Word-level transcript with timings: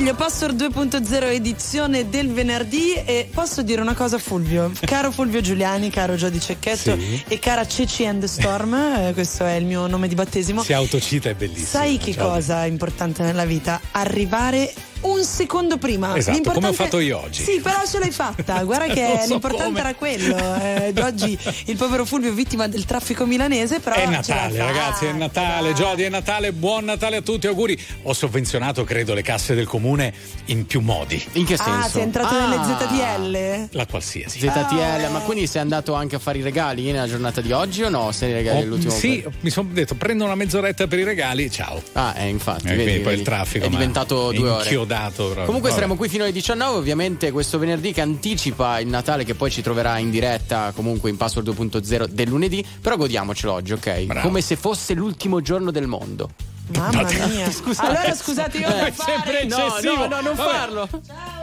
meglio, 0.00 0.14
Password 0.14 0.62
2.0 0.62 1.30
edizione 1.30 2.08
del 2.08 2.32
venerdì 2.32 2.94
e 2.94 3.28
posso 3.30 3.60
dire 3.62 3.82
una 3.82 3.92
cosa 3.94 4.16
a 4.16 4.18
Fulvio, 4.18 4.72
caro 4.80 5.10
Fulvio 5.10 5.42
Giuliani, 5.42 5.90
caro 5.90 6.14
Giodi 6.16 6.40
Cecchetto 6.40 6.96
Sì. 6.98 7.22
e 7.28 7.38
cara 7.38 7.66
Ceci 7.66 8.06
and 8.06 8.24
Storm, 8.24 8.72
eh, 8.72 9.10
questo 9.12 9.44
è 9.44 9.52
il 9.56 9.66
mio 9.66 9.86
nome 9.86 10.08
di 10.08 10.14
battesimo. 10.14 10.62
Si 10.62 10.72
autocita, 10.72 11.28
è 11.28 11.34
bellissimo. 11.34 11.66
Sai 11.66 11.98
che 11.98 12.14
Ciao. 12.14 12.30
cosa 12.30 12.64
è 12.64 12.68
importante 12.68 13.22
nella 13.22 13.44
vita? 13.44 13.78
Arrivare 13.90 14.72
un 15.02 15.24
secondo 15.24 15.78
prima. 15.78 16.16
Esatto, 16.16 16.34
L'importante- 16.36 16.68
come 16.68 16.68
ho 16.68 16.72
fatto 16.72 16.98
io 17.00 17.20
oggi. 17.22 17.42
Sì, 17.42 17.60
però 17.60 17.82
ce 17.86 17.98
l'hai 17.98 18.10
fatta. 18.10 18.62
Guarda 18.64 18.92
che 18.92 19.18
so 19.22 19.28
l'importante 19.28 19.64
come. 19.64 19.80
era 19.80 19.94
quello. 19.94 20.36
Eh, 20.36 20.92
oggi 21.02 21.38
il 21.66 21.76
povero 21.76 22.04
Fulvio 22.04 22.32
vittima 22.32 22.66
del 22.68 22.84
traffico 22.84 23.24
milanese, 23.26 23.80
però 23.80 23.96
È 23.96 24.06
Natale, 24.06 24.58
ragazzi, 24.58 25.06
è 25.06 25.12
Natale, 25.12 25.72
Jody, 25.72 26.02
è 26.04 26.08
Natale, 26.08 26.52
buon 26.52 26.84
Natale 26.84 27.16
a 27.16 27.22
tutti, 27.22 27.46
auguri. 27.46 27.78
Ho 28.02 28.12
sovvenzionato, 28.12 28.84
credo, 28.84 29.14
le 29.14 29.22
casse 29.22 29.54
del 29.54 29.66
comune 29.66 30.12
in 30.46 30.66
più 30.66 30.80
modi. 30.80 31.22
In 31.32 31.44
che 31.46 31.54
Ah, 31.54 31.62
senso? 31.64 31.88
sei 31.90 32.02
entrato 32.02 32.34
Ah, 32.34 32.46
nelle 32.48 32.62
ZTL? 32.64 33.68
La 33.76 33.86
qualsiasi. 33.86 34.38
ZTL, 34.40 35.10
ma 35.10 35.20
quindi 35.20 35.46
sei 35.46 35.60
andato 35.62 35.94
anche 35.94 36.16
a 36.16 36.18
fare 36.18 36.38
i 36.38 36.42
regali 36.42 36.90
nella 36.90 37.08
giornata 37.08 37.40
di 37.40 37.52
oggi 37.52 37.82
o 37.82 37.88
no? 37.88 38.12
Sei 38.12 38.30
i 38.30 38.32
regali 38.34 38.58
Ho- 38.58 38.60
dell'ultimo 38.62 38.92
sì, 38.92 39.08
periodo? 39.08 39.32
mi 39.40 39.50
sono 39.50 39.68
detto 39.72 39.94
prendo 39.94 40.24
una 40.24 40.34
mezz'oretta 40.34 40.86
per 40.86 40.98
i 40.98 41.04
regali, 41.04 41.50
ciao. 41.50 41.82
Ah, 41.92 42.14
eh, 42.16 42.28
infatti. 42.28 42.66
E 42.66 42.70
vedi, 42.70 42.82
quindi 42.82 42.98
poi 43.00 43.08
vedi. 43.10 43.20
il 43.20 43.26
traffico 43.26 43.64
è 43.64 43.68
ma 43.68 43.76
diventato 43.76 44.32
due 44.32 44.48
ore. 44.50 44.64
Inchiodato 44.90 45.24
proprio. 45.24 45.44
Comunque 45.44 45.68
Vabbè. 45.70 45.80
saremo 45.82 45.96
qui 45.96 46.08
fino 46.08 46.22
alle 46.24 46.32
19, 46.32 46.76
ovviamente 46.78 47.30
questo 47.30 47.58
venerdì 47.58 47.92
che 47.92 48.00
anticipa 48.00 48.80
il 48.80 48.88
Natale 48.88 49.24
che 49.24 49.34
poi 49.34 49.50
ci 49.50 49.62
troverà 49.62 49.98
in 49.98 50.10
diretta 50.10 50.72
comunque 50.74 51.10
in 51.10 51.16
Password 51.16 51.48
2.0 51.48 52.04
del 52.06 52.28
lunedì, 52.28 52.64
però 52.80 52.96
godiamocelo 52.96 53.52
oggi, 53.52 53.72
ok? 53.72 54.00
Bravo. 54.02 54.26
Come 54.26 54.40
se 54.40 54.56
fosse 54.56 54.94
l'ultimo 54.94 55.40
giorno 55.40 55.70
del 55.70 55.86
mondo. 55.86 56.30
Mamma 56.76 57.02
mia. 57.02 57.50
Scusate. 57.50 57.86
Allora 57.88 58.14
scusate, 58.14 58.58
io 58.58 58.68
Eh, 58.68 58.86
È 58.86 58.92
sempre 58.92 59.32
fare. 59.32 59.44
No, 59.46 59.66
eccessivo. 59.66 59.94
no, 59.96 60.06
no, 60.06 60.20
non 60.20 60.34
Vabbè. 60.36 60.50
farlo. 60.52 60.88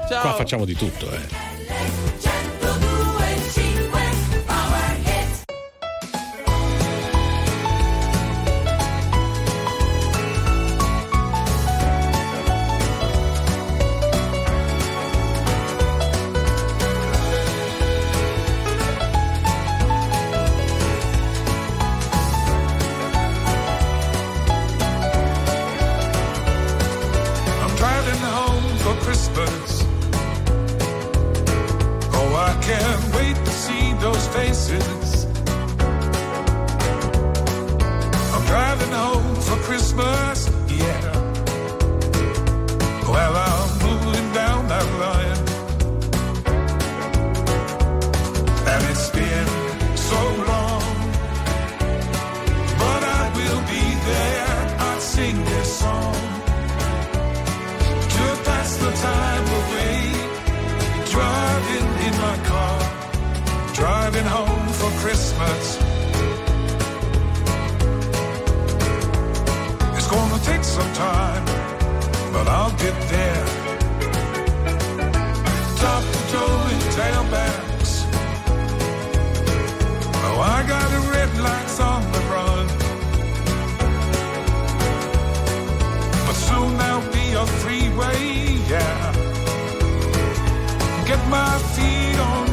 Ciao. 0.09 0.21
Qua 0.21 0.33
facciamo 0.35 0.63
di 0.65 0.73
tutto, 0.75 1.11
eh. 1.11 2.36
Christmas, 39.67 40.49
yeah. 40.69 41.11
Well, 43.05 43.35
I'm 43.35 43.69
moving 43.85 44.31
down 44.31 44.65
that 44.69 44.87
line. 45.03 45.43
And 48.71 48.81
it's 48.91 49.09
been 49.09 49.47
so 49.97 50.21
long. 50.51 50.83
But 52.79 53.01
I 53.19 53.23
will 53.35 53.61
be 53.67 53.85
there. 54.07 54.77
I'll 54.79 55.01
sing 55.01 55.35
this 55.43 55.79
song 55.79 56.15
to 58.15 58.25
pass 58.47 58.77
the 58.77 58.91
time 59.09 59.47
away. 59.61 59.99
Driving 61.11 61.87
in 62.07 62.13
my 62.25 62.37
car, 62.51 62.79
driving 63.73 64.27
home 64.27 64.67
for 64.79 64.91
Christmas. 65.01 65.96
Take 70.47 70.63
some 70.63 70.91
time, 70.93 71.45
but 72.31 72.47
I'll 72.47 72.75
get 72.85 72.97
there. 73.15 73.45
Top 75.83 76.03
to 76.13 76.19
toe 76.31 76.59
in 76.73 76.79
tailbacks. 76.97 77.93
Oh, 80.25 80.39
I 80.55 80.59
got 80.73 80.87
a 80.99 81.01
red 81.15 81.31
lights 81.47 81.79
on 81.91 82.01
the 82.13 82.21
run. 82.33 82.65
But 86.25 86.37
soon 86.47 86.71
there'll 86.79 87.11
be 87.19 87.27
a 87.43 87.45
freeway, 87.61 88.21
yeah. 88.73 89.11
Get 91.09 91.21
my 91.37 91.53
feet 91.73 92.19
on 92.31 92.46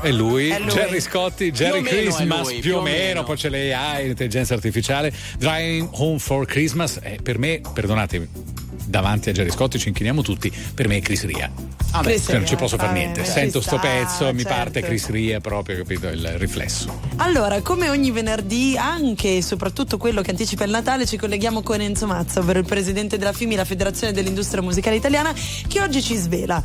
È 0.00 0.10
lui, 0.10 0.48
È 0.48 0.58
lui. 0.58 0.70
Jerry 0.70 1.00
Scotti, 1.00 1.50
Jerry 1.50 1.82
Più 1.82 1.90
Christmas, 1.90 2.46
lui, 2.50 2.60
più, 2.60 2.76
o 2.76 2.80
meno, 2.82 2.96
meno. 3.06 3.24
poi 3.24 3.36
c'è 3.36 3.48
l'AI, 3.48 4.06
l'intelligenza 4.06 4.54
artificiale, 4.54 5.12
Driving 5.38 5.88
Home 5.92 6.18
for 6.18 6.46
Christmas, 6.46 6.98
eh, 7.02 7.18
per 7.22 7.38
me, 7.38 7.60
perdonatemi, 7.74 8.28
davanti 8.86 9.28
a 9.28 9.32
Gerry 9.32 9.50
Scott 9.50 9.76
ci 9.76 9.88
inchiniamo 9.88 10.22
tutti, 10.22 10.50
per 10.74 10.88
me 10.88 10.96
è 10.96 11.00
Chris 11.00 11.24
Ria. 11.26 11.50
Ah, 11.92 12.02
beh, 12.02 12.20
Cioè, 12.20 12.36
non 12.36 12.46
ci 12.46 12.56
posso 12.56 12.76
fare 12.76 12.88
va 12.88 12.94
niente. 12.94 13.24
Sento 13.24 13.60
ci 13.60 13.66
sto 13.66 13.78
sta, 13.78 13.86
pezzo, 13.86 14.32
mi 14.32 14.42
certo. 14.42 14.56
parte 14.56 14.80
Chris 14.82 15.08
Ria 15.10 15.40
proprio, 15.40 15.76
capito? 15.76 16.08
Il 16.08 16.26
riflesso. 16.38 16.99
Allora, 17.30 17.62
come 17.62 17.88
ogni 17.88 18.10
venerdì, 18.10 18.76
anche 18.76 19.36
e 19.36 19.42
soprattutto 19.42 19.98
quello 19.98 20.20
che 20.20 20.30
anticipa 20.30 20.64
il 20.64 20.72
Natale, 20.72 21.06
ci 21.06 21.16
colleghiamo 21.16 21.62
con 21.62 21.80
Enzo 21.80 22.08
Mazza, 22.08 22.40
ovvero 22.40 22.58
il 22.58 22.64
presidente 22.64 23.18
della 23.18 23.32
FIMI, 23.32 23.54
la 23.54 23.64
Federazione 23.64 24.12
dell'Industria 24.12 24.60
Musicale 24.62 24.96
Italiana, 24.96 25.32
che 25.68 25.80
oggi 25.80 26.02
ci 26.02 26.16
svela 26.16 26.60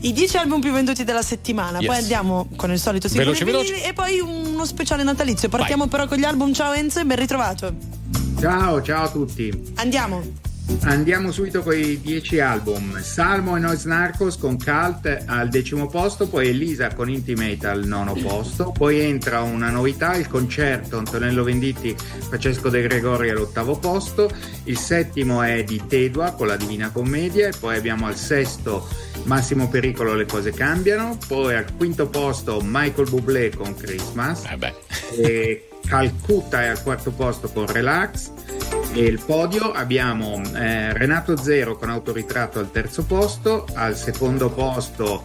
i 0.00 0.12
10 0.12 0.36
album 0.36 0.60
più 0.60 0.72
venduti 0.72 1.04
della 1.04 1.22
settimana. 1.22 1.78
Yes. 1.78 1.86
Poi 1.86 1.96
andiamo 1.96 2.48
con 2.56 2.72
il 2.72 2.80
solito 2.80 3.06
singolo 3.06 3.60
e 3.60 3.92
poi 3.94 4.18
uno 4.18 4.66
speciale 4.66 5.04
natalizio. 5.04 5.48
Partiamo 5.48 5.86
però 5.86 6.08
con 6.08 6.18
gli 6.18 6.24
album. 6.24 6.52
Ciao 6.52 6.72
Enzo 6.72 6.98
e 6.98 7.04
ben 7.04 7.16
ritrovato. 7.16 7.72
Ciao, 8.40 8.82
ciao 8.82 9.04
a 9.04 9.08
tutti. 9.10 9.72
Andiamo. 9.76 10.49
Andiamo 10.82 11.30
subito 11.30 11.62
con 11.62 11.76
i 11.76 12.00
10 12.00 12.40
album. 12.40 13.00
Salmo 13.00 13.56
e 13.56 13.60
Noise 13.60 13.88
Narcos 13.88 14.36
con 14.36 14.56
Cult 14.56 15.24
al 15.26 15.48
decimo 15.48 15.86
posto, 15.86 16.28
poi 16.28 16.48
Elisa 16.48 16.94
con 16.94 17.08
Intimate 17.08 17.66
al 17.66 17.84
nono 17.84 18.14
posto, 18.14 18.72
poi 18.72 19.00
entra 19.00 19.42
una 19.42 19.70
novità, 19.70 20.14
il 20.16 20.28
concerto 20.28 20.98
Antonello 20.98 21.44
Venditti, 21.44 21.94
Francesco 21.94 22.68
De 22.68 22.82
Gregori 22.82 23.30
all'ottavo 23.30 23.78
posto, 23.78 24.30
il 24.64 24.78
settimo 24.78 25.42
è 25.42 25.62
di 25.64 25.82
Tedua 25.86 26.32
con 26.32 26.46
la 26.46 26.56
Divina 26.56 26.90
Commedia 26.90 27.48
e 27.48 27.52
poi 27.58 27.76
abbiamo 27.76 28.06
al 28.06 28.16
sesto 28.16 28.88
Massimo 29.24 29.68
Pericolo 29.68 30.14
Le 30.14 30.26
cose 30.26 30.52
cambiano, 30.52 31.18
poi 31.28 31.54
al 31.54 31.74
quinto 31.76 32.08
posto 32.08 32.60
Michael 32.62 33.08
Bublé 33.08 33.50
con 33.50 33.74
Christmas. 33.76 34.44
Eh 34.44 34.58
e 35.16 35.68
Calcutta 35.86 36.62
è 36.62 36.66
al 36.66 36.82
quarto 36.82 37.10
posto 37.10 37.48
con 37.50 37.66
Relax 37.66 38.30
e 38.92 39.04
il 39.04 39.20
podio 39.24 39.72
abbiamo 39.72 40.40
eh, 40.54 40.92
Renato 40.92 41.36
Zero 41.36 41.76
con 41.76 41.90
autoritratto 41.90 42.58
al 42.58 42.70
terzo 42.70 43.04
posto 43.04 43.66
al 43.74 43.96
secondo 43.96 44.50
posto 44.50 45.22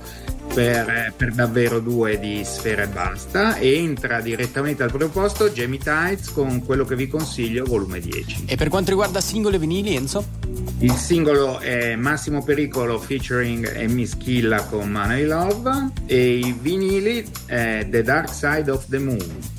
per, 0.54 0.88
eh, 0.88 1.14
per 1.16 1.32
davvero 1.32 1.80
due 1.80 2.20
di 2.20 2.44
Sfera 2.44 2.84
e 2.84 2.88
Basta 2.88 3.58
e 3.58 3.76
entra 3.76 4.22
direttamente 4.22 4.84
al 4.84 4.92
primo 4.92 5.10
posto 5.10 5.50
Jamie 5.50 5.80
Tights 5.80 6.32
con 6.32 6.64
quello 6.64 6.86
che 6.86 6.96
vi 6.96 7.08
consiglio 7.08 7.66
volume 7.66 8.00
10 8.00 8.44
E 8.46 8.56
per 8.56 8.70
quanto 8.70 8.92
riguarda 8.92 9.20
singoli 9.20 9.56
e 9.56 9.60
vinili, 9.60 9.96
Enzo? 9.96 10.54
il 10.80 10.92
singolo 10.92 11.60
è 11.60 11.96
Massimo 11.96 12.44
Pericolo 12.44 13.00
featuring 13.00 13.86
Miss 13.86 14.18
Killa 14.18 14.64
con 14.66 14.92
Money 14.92 15.26
Love 15.26 15.92
e 16.06 16.38
i 16.38 16.56
vinili 16.60 17.26
è 17.46 17.88
The 17.90 18.04
Dark 18.04 18.34
Side 18.34 18.70
of 18.70 18.86
the 18.90 19.00
Moon 19.00 19.54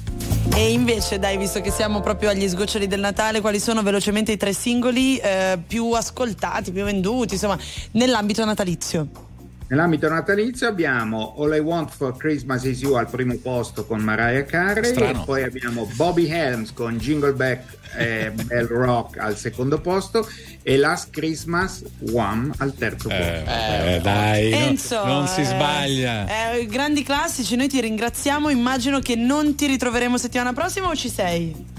E 0.55 0.73
invece, 0.73 1.19
dai, 1.19 1.37
visto 1.37 1.61
che 1.61 1.71
siamo 1.71 2.01
proprio 2.01 2.31
agli 2.31 2.49
sgoccioli 2.49 2.87
del 2.87 3.01
Natale, 3.01 3.41
quali 3.41 3.61
sono 3.61 3.83
velocemente 3.83 4.33
i 4.33 4.37
tre 4.37 4.53
singoli 4.53 5.19
eh, 5.19 5.59
più 5.67 5.93
ascoltati, 5.93 6.73
più 6.73 6.83
venduti, 6.83 7.35
insomma, 7.35 7.59
nell'ambito 7.93 8.45
natalizio? 8.45 9.26
Nell'ambito 9.69 10.09
natalizio 10.09 10.69
abbiamo 10.69 11.35
All 11.39 11.53
I 11.57 11.59
Want 11.59 11.91
for 11.91 12.17
Christmas 12.17 12.63
Is 12.63 12.81
You 12.83 12.95
al 12.95 13.09
primo 13.11 13.35
posto 13.43 13.85
con 13.85 13.99
Mariah 14.01 14.45
Carey, 14.45 14.85
Strano. 14.93 15.23
e 15.23 15.25
poi 15.25 15.43
abbiamo 15.43 15.89
Bobby 15.97 16.29
Helms 16.31 16.73
con 16.73 16.97
Jingle 16.99 17.33
Back 17.33 17.65
e 17.97 18.31
Bell 18.47 18.69
Rock 18.69 19.19
al 19.19 19.37
secondo 19.37 19.81
posto 19.81 20.29
e 20.63 20.77
Last 20.77 21.11
Christmas 21.11 21.83
One 22.13 22.53
al 22.59 22.75
terzo 22.75 23.09
posto. 23.09 23.23
Eh, 23.25 23.43
vabbè, 23.45 24.01
dai, 24.03 24.51
no- 24.51 24.57
Enzo, 24.57 25.05
non 25.05 25.27
si 25.27 25.41
eh, 25.41 25.45
sbaglia. 25.45 26.53
eh, 26.55 26.67
grandi 26.67 27.03
classici, 27.03 27.57
noi 27.57 27.67
ti 27.69 27.81
ringraziamo. 27.81 28.49
Immagino 28.51 29.01
che 29.01 29.17
non 29.17 29.57
ti 29.57 29.67
ritroveremo 29.67 30.17
settimana 30.17 30.53
prossima 30.53 30.87
o 30.89 30.95
ci 30.95 31.09
sei? 31.09 31.75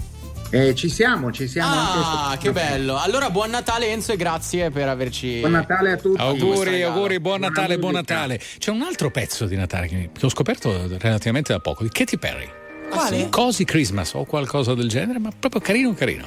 E 0.50 0.74
ci 0.74 0.88
siamo, 0.88 1.30
ci 1.30 1.46
siamo 1.46 1.70
Ah, 1.74 2.28
anche 2.30 2.38
che 2.46 2.52
bello. 2.52 2.96
Allora, 2.98 3.28
buon 3.28 3.50
Natale, 3.50 3.90
Enzo, 3.90 4.12
e 4.12 4.16
grazie 4.16 4.70
per 4.70 4.88
averci. 4.88 5.40
Buon 5.40 5.52
Natale 5.52 5.92
a 5.92 5.96
tutti. 5.96 6.18
Auguri, 6.20 6.82
auguri, 6.82 7.20
buon 7.20 7.40
Natale, 7.40 7.78
buon. 7.78 7.92
Natale. 7.92 8.40
C'è 8.58 8.70
un 8.70 8.80
altro 8.80 9.10
pezzo 9.10 9.44
di 9.44 9.56
Natale 9.56 9.88
che 9.88 10.10
ho 10.20 10.28
scoperto 10.30 10.88
relativamente 10.98 11.52
da 11.52 11.58
poco, 11.60 11.82
di 11.82 11.90
Katy 11.90 12.16
Perry. 12.16 12.48
Quale? 12.88 13.28
Cosi 13.28 13.64
Christmas 13.66 14.14
o 14.14 14.24
qualcosa 14.24 14.74
del 14.74 14.88
genere, 14.88 15.18
ma 15.18 15.28
proprio 15.38 15.60
carino, 15.60 15.92
carino. 15.92 16.26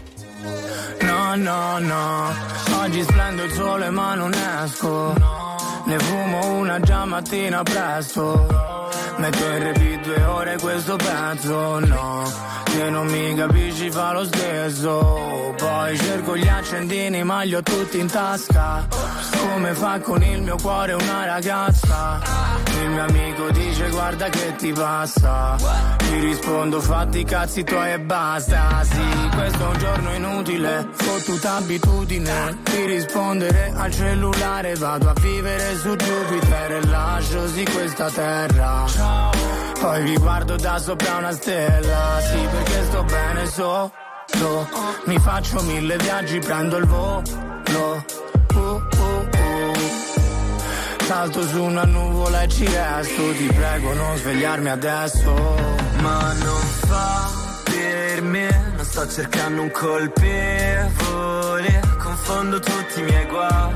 No, 1.01 1.35
no, 1.35 1.79
no, 1.79 2.33
oggi 2.83 3.01
splende 3.01 3.45
il 3.45 3.51
sole 3.51 3.89
ma 3.89 4.13
non 4.13 4.31
esco. 4.33 5.15
Ne 5.86 6.00
fumo 6.00 6.56
una 6.57 6.80
già 6.80 7.06
mattina 7.06 7.63
presto. 7.63 8.89
Metto 9.18 9.44
in 9.45 9.63
repeat 9.63 10.04
due 10.04 10.24
ore 10.24 10.57
questo 10.60 10.95
pezzo, 10.95 11.80
no. 11.80 12.50
Se 12.69 12.89
non 12.89 13.07
mi 13.07 13.36
capisci 13.36 13.92
fa 13.92 14.13
lo 14.13 14.24
stesso. 14.24 15.54
Poi 15.57 15.98
cerco 15.98 16.38
gli 16.38 16.48
accendini 16.48 17.24
ma 17.24 17.42
li 17.42 17.54
ho 17.54 17.62
tutti 17.62 18.00
in 18.00 18.07
tasca. 18.07 18.88
Come 19.39 19.74
fa 19.74 20.00
con 20.00 20.24
il 20.24 20.42
mio 20.42 20.56
cuore 20.56 20.94
una 20.94 21.25
ragazza. 21.25 22.19
Il 22.81 22.89
mio 22.89 23.04
amico 23.04 23.50
dice 23.51 23.89
guarda 23.89 24.30
che 24.30 24.56
ti 24.56 24.72
passa. 24.72 25.56
Ti 25.98 26.19
rispondo 26.19 26.80
fatti 26.80 27.19
i 27.19 27.24
cazzi 27.25 27.63
tuoi 27.63 27.92
e 27.92 28.00
basta. 28.00 28.83
Sì, 28.83 29.30
questo 29.36 29.63
è 29.63 29.68
un 29.68 29.78
giorno 29.78 30.13
inutile, 30.13 30.88
fottuta 30.94 31.56
abitudine. 31.57 32.57
Di 32.63 32.86
rispondere 32.86 33.74
al 33.75 33.92
cellulare, 33.92 34.75
vado 34.75 35.10
a 35.10 35.13
vivere 35.19 35.70
su 35.75 35.95
Jupiter 35.95 36.71
e 36.71 36.85
lascio 36.88 37.47
sì 37.47 37.63
questa 37.65 38.09
terra. 38.09 38.85
Poi 39.79 40.03
vi 40.03 40.18
guardo 40.18 40.56
da 40.56 40.77
sopra 40.77 41.18
una 41.18 41.31
stella, 41.31 42.19
sì 42.21 42.47
perché 42.51 42.83
sto 42.85 43.03
bene 43.03 43.45
solo. 43.47 43.91
Mi 45.06 45.18
faccio 45.19 45.62
mille 45.62 45.97
viaggi, 45.97 46.39
prendo 46.39 46.77
il 46.77 46.85
volo. 46.85 47.21
Uh, 47.69 48.03
uh, 48.57 48.57
uh. 48.57 48.81
Salto 51.03 51.45
su 51.45 51.62
una 51.62 51.83
nuvola 51.83 52.44
e 52.44 52.47
ci 52.47 52.65
resto 52.65 53.33
Ti 53.33 53.51
prego 53.53 53.94
non 53.94 54.15
svegliarmi 54.15 54.69
adesso 54.69 55.33
Ma 56.00 56.31
non 56.33 56.62
fa 56.88 57.29
per 57.65 58.21
me 58.21 58.71
Non 58.75 58.85
sto 58.85 59.06
cercando 59.09 59.62
un 59.62 59.71
colpevole 59.71 61.81
Confondo 61.97 62.59
tutti 62.59 63.01
i 63.01 63.03
miei 63.03 63.25
guai 63.25 63.73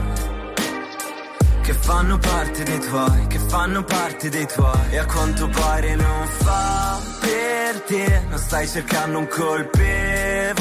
Che 1.65 1.73
fanno 1.73 2.19
parte 2.19 2.63
dei 2.63 2.79
tuoi 2.79 3.25
Che 3.25 3.39
fanno 3.39 3.83
parte 3.83 4.29
dei 4.29 4.45
tuoi. 4.45 4.91
E 4.91 4.97
a 4.99 5.05
quanto 5.05 5.47
pare 5.47 5.95
non 5.95 6.27
fa 6.27 7.01
per 7.19 7.81
te 7.81 8.21
Non 8.29 8.37
stai 8.37 8.67
cercando 8.67 9.17
un 9.17 9.27
colpevole. 9.27 10.53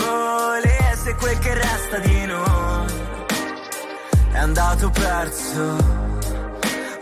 Se 1.02 1.14
quel 1.16 1.38
che 1.40 1.52
resta 1.52 1.98
di 1.98 2.24
noi 2.24 2.86
È 4.32 4.38
andato 4.38 4.88
perso 4.88 6.03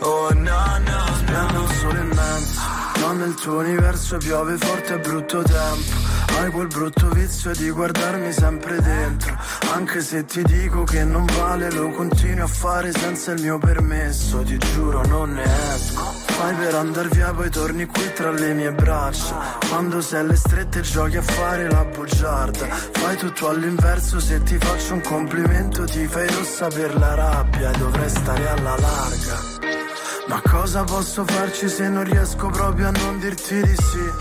Oh 0.05 0.33
no 0.33 0.77
no 0.79 1.15
Splende 1.17 1.59
il 1.59 1.69
sole 1.79 1.99
immenso. 1.99 2.59
Ma 2.99 3.11
nel 3.13 3.33
tuo 3.35 3.57
universo 3.59 4.17
piove 4.17 4.57
forte 4.57 4.93
e 4.95 4.99
brutto 4.99 5.41
tempo. 5.43 6.11
Hai 6.37 6.49
quel 6.51 6.67
brutto 6.67 7.09
vizio 7.09 7.51
di 7.53 7.69
guardarmi 7.69 8.31
sempre 8.33 8.81
dentro. 8.81 9.37
Anche 9.73 10.01
se 10.01 10.25
ti 10.25 10.43
dico 10.43 10.83
che 10.83 11.05
non 11.05 11.25
vale 11.25 11.71
Lo 11.71 11.89
continui 11.91 12.41
a 12.41 12.47
fare 12.47 12.91
senza 12.91 13.31
il 13.31 13.41
mio 13.41 13.57
permesso. 13.59 14.41
Ti 14.41 14.57
giuro 14.57 15.05
non 15.05 15.33
ne 15.33 15.43
esco. 15.73 16.01
Fai 16.25 16.53
per 16.55 16.75
andar 16.75 17.07
via 17.07 17.31
poi 17.31 17.49
torni 17.49 17.85
qui 17.85 18.11
tra 18.13 18.31
le 18.31 18.53
mie 18.53 18.73
braccia. 18.73 19.57
Quando 19.69 20.01
sei 20.01 20.19
alle 20.19 20.35
strette 20.35 20.81
giochi 20.81 21.17
a 21.17 21.21
fare 21.21 21.69
la 21.69 21.85
bugiarda. 21.85 22.67
Fai 22.67 23.15
tutto 23.15 23.47
all'inverso 23.47 24.19
se 24.19 24.43
ti 24.43 24.57
faccio 24.57 24.95
un 24.95 25.01
complimento 25.01 25.85
Ti 25.85 26.05
fai 26.07 26.27
rossa 26.27 26.67
per 26.67 26.97
la 26.97 27.13
rabbia. 27.13 27.71
Dovrei 27.71 28.09
stare 28.09 28.49
alla 28.49 28.75
larga 28.77 29.52
ma 30.27 30.41
cosa 30.49 30.83
posso 30.83 31.25
farci 31.25 31.67
se 31.67 31.89
non 31.89 32.03
riesco 32.03 32.47
proprio 32.47 32.87
a 32.87 32.91
non 32.91 33.19
dirti 33.19 33.61
di 33.61 33.75
sì? 33.75 34.11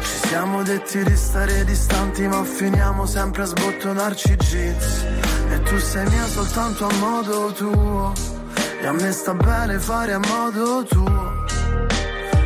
Ci 0.00 0.28
siamo 0.28 0.62
detti 0.62 1.02
di 1.02 1.16
stare 1.16 1.64
distanti 1.64 2.26
ma 2.26 2.42
finiamo 2.42 3.06
sempre 3.06 3.42
a 3.42 3.46
sbottonarci 3.46 4.36
jeans. 4.36 5.04
E 5.50 5.62
tu 5.62 5.78
sei 5.78 6.08
mia 6.08 6.26
soltanto 6.26 6.86
a 6.86 6.92
modo 6.94 7.52
tuo. 7.52 8.12
E 8.80 8.86
a 8.86 8.92
me 8.92 9.12
sta 9.12 9.34
bene 9.34 9.78
fare 9.78 10.12
a 10.12 10.18
modo 10.18 10.84
tuo. 10.84 11.44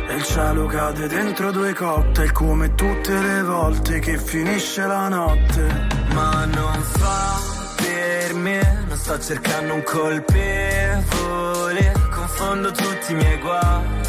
E 0.07 0.15
il 0.15 0.23
cielo 0.23 0.67
cade 0.67 1.07
dentro 1.07 1.51
due 1.51 1.73
cocktail 1.73 2.31
come 2.31 2.75
tutte 2.75 3.13
le 3.19 3.41
volte 3.41 3.99
che 3.99 4.17
finisce 4.17 4.85
la 4.85 5.07
notte. 5.07 5.87
Ma 6.13 6.45
non 6.45 6.81
fa 6.81 7.52
per 8.13 8.33
me 8.35 8.85
Non 8.87 8.97
sto 8.97 9.19
cercando 9.19 9.73
un 9.73 9.83
colpevole. 9.83 10.21
Confondo 12.11 12.71
tutti 12.71 13.11
i 13.11 13.15
miei 13.15 13.39
guai. 13.39 14.01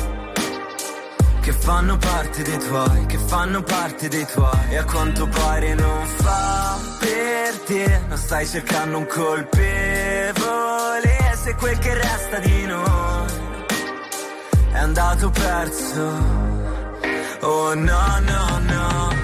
Che 1.41 1.53
fanno 1.53 1.99
parte 1.99 2.43
dei 2.43 2.59
tuoi 2.59 3.07
Che 3.07 3.19
fanno 3.19 3.63
parte 3.63 4.09
dei 4.09 4.27
tuoi. 4.27 4.71
E 4.71 4.77
a 4.77 4.85
quanto 4.85 5.27
pare 5.27 5.75
non 5.75 6.07
fa 6.07 6.79
per 6.99 7.59
te. 7.67 8.01
Non 8.09 8.19
stai 8.19 8.47
cercando 8.47 8.99
un 8.99 9.07
colpevole. 9.07 10.33
Se 11.43 11.55
quel 11.55 11.79
che 11.79 11.95
resta 11.95 12.39
di 12.39 12.67
noi 12.67 13.27
È 14.73 14.79
andato 14.79 15.31
perso. 15.31 16.53
Oh 17.41 17.75
no 17.75 18.21
no 18.21 18.59
no 18.59 19.24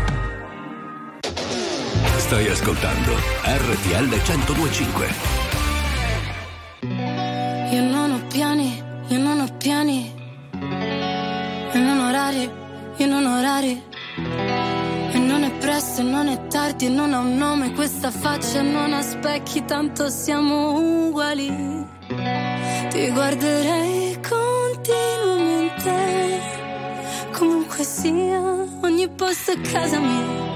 Stai 2.31 2.47
ascoltando 2.47 3.11
RTL 3.43 4.07
1025. 4.07 5.07
Io 7.73 7.83
non 7.83 8.13
ho 8.13 8.21
piani, 8.29 8.81
io 9.09 9.19
non 9.19 9.41
ho 9.41 9.49
piani. 9.59 10.15
E 10.53 11.77
non 11.77 11.99
ho 11.99 12.07
orari, 12.07 12.49
io 12.99 13.07
non 13.07 13.27
ho 13.27 13.37
orari. 13.37 13.83
E 15.13 15.19
non 15.19 15.43
è 15.43 15.51
presto, 15.59 16.03
non 16.03 16.29
è 16.29 16.47
tardi, 16.47 16.89
non 16.89 17.13
ho 17.15 17.19
un 17.19 17.37
nome 17.37 17.73
questa 17.73 18.13
faccia, 18.13 18.63
non 18.63 18.93
ha 18.93 19.03
specchi, 19.03 19.65
tanto 19.65 20.09
siamo 20.09 21.09
uguali. 21.09 21.49
Ti 22.91 23.11
guarderei 23.11 24.21
continuamente, 24.29 25.91
comunque 27.33 27.83
sia, 27.83 28.41
ogni 28.83 29.09
posto 29.09 29.51
è 29.51 29.61
casa 29.63 29.99
mia 29.99 30.51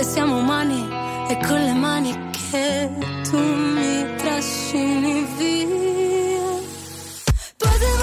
e 0.00 0.04
siamo 0.04 0.36
umani, 0.38 0.88
e 1.28 1.36
con 1.44 1.60
le 1.60 1.72
mani 1.72 2.30
che 2.30 2.88
tu 3.28 3.36
mi 3.36 4.14
trascini 4.16 5.26
via. 5.36 6.50
Potevo 7.56 7.97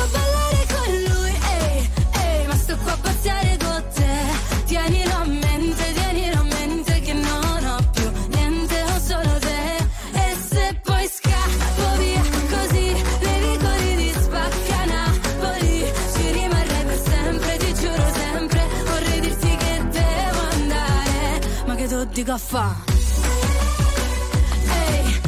ehi, 24.80 25.20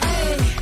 ehi. 0.00 0.56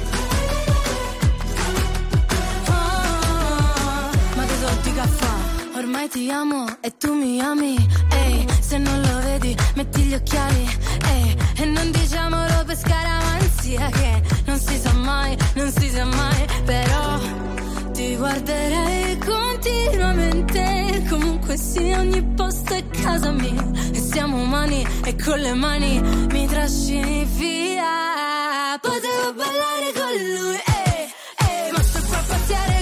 Ah, 2.67 4.11
ma 4.37 4.45
che 4.45 4.55
so 4.61 4.69
di 4.83 4.93
caffè? 4.93 5.35
Ormai 5.77 6.09
ti 6.09 6.31
amo 6.31 6.67
e 6.81 6.97
tu 6.99 7.15
mi 7.15 7.41
ami. 7.41 7.77
Ehi, 8.11 8.47
se 8.61 8.79
non 8.79 9.01
lo 9.01 9.21
vedi, 9.21 9.57
metti 9.77 10.03
gli 10.03 10.15
occhiali. 10.15 10.69
Ehi, 11.07 11.37
e 11.59 11.65
non 11.67 11.91
diciamolo 11.93 12.65
per 12.67 12.77
scaramanzia 12.77 13.89
che 13.91 14.23
non 14.47 14.59
si 14.59 14.77
sa 14.79 14.93
mai, 14.95 15.37
non 15.55 15.71
si 15.71 15.89
sa 15.91 16.05
mai. 16.05 16.47
Però 16.65 17.21
ti 17.93 18.17
guarderei 18.17 19.17
continuamente. 19.19 21.05
Comunque 21.09 21.57
sia, 21.57 22.01
ogni 22.01 22.23
posto 22.23 22.52
è 22.77 22.87
casa 22.89 23.31
mia. 23.31 23.65
E 23.93 24.01
siamo 24.01 24.41
umani 24.41 24.87
e 25.05 25.17
con 25.17 25.39
le 25.39 25.55
mani 25.55 26.01
mi 26.01 26.47
trascini 26.47 27.25
via. 27.25 28.79
Potevo 28.81 29.33
ballare 29.35 29.93
con 29.95 30.13
lui, 30.13 30.55
ehi, 30.55 31.13
ehi, 31.47 31.73
ma 31.73 31.83
sto 31.83 32.01
qua 32.09 32.19
a 32.19 32.23
pazziare 32.27 32.82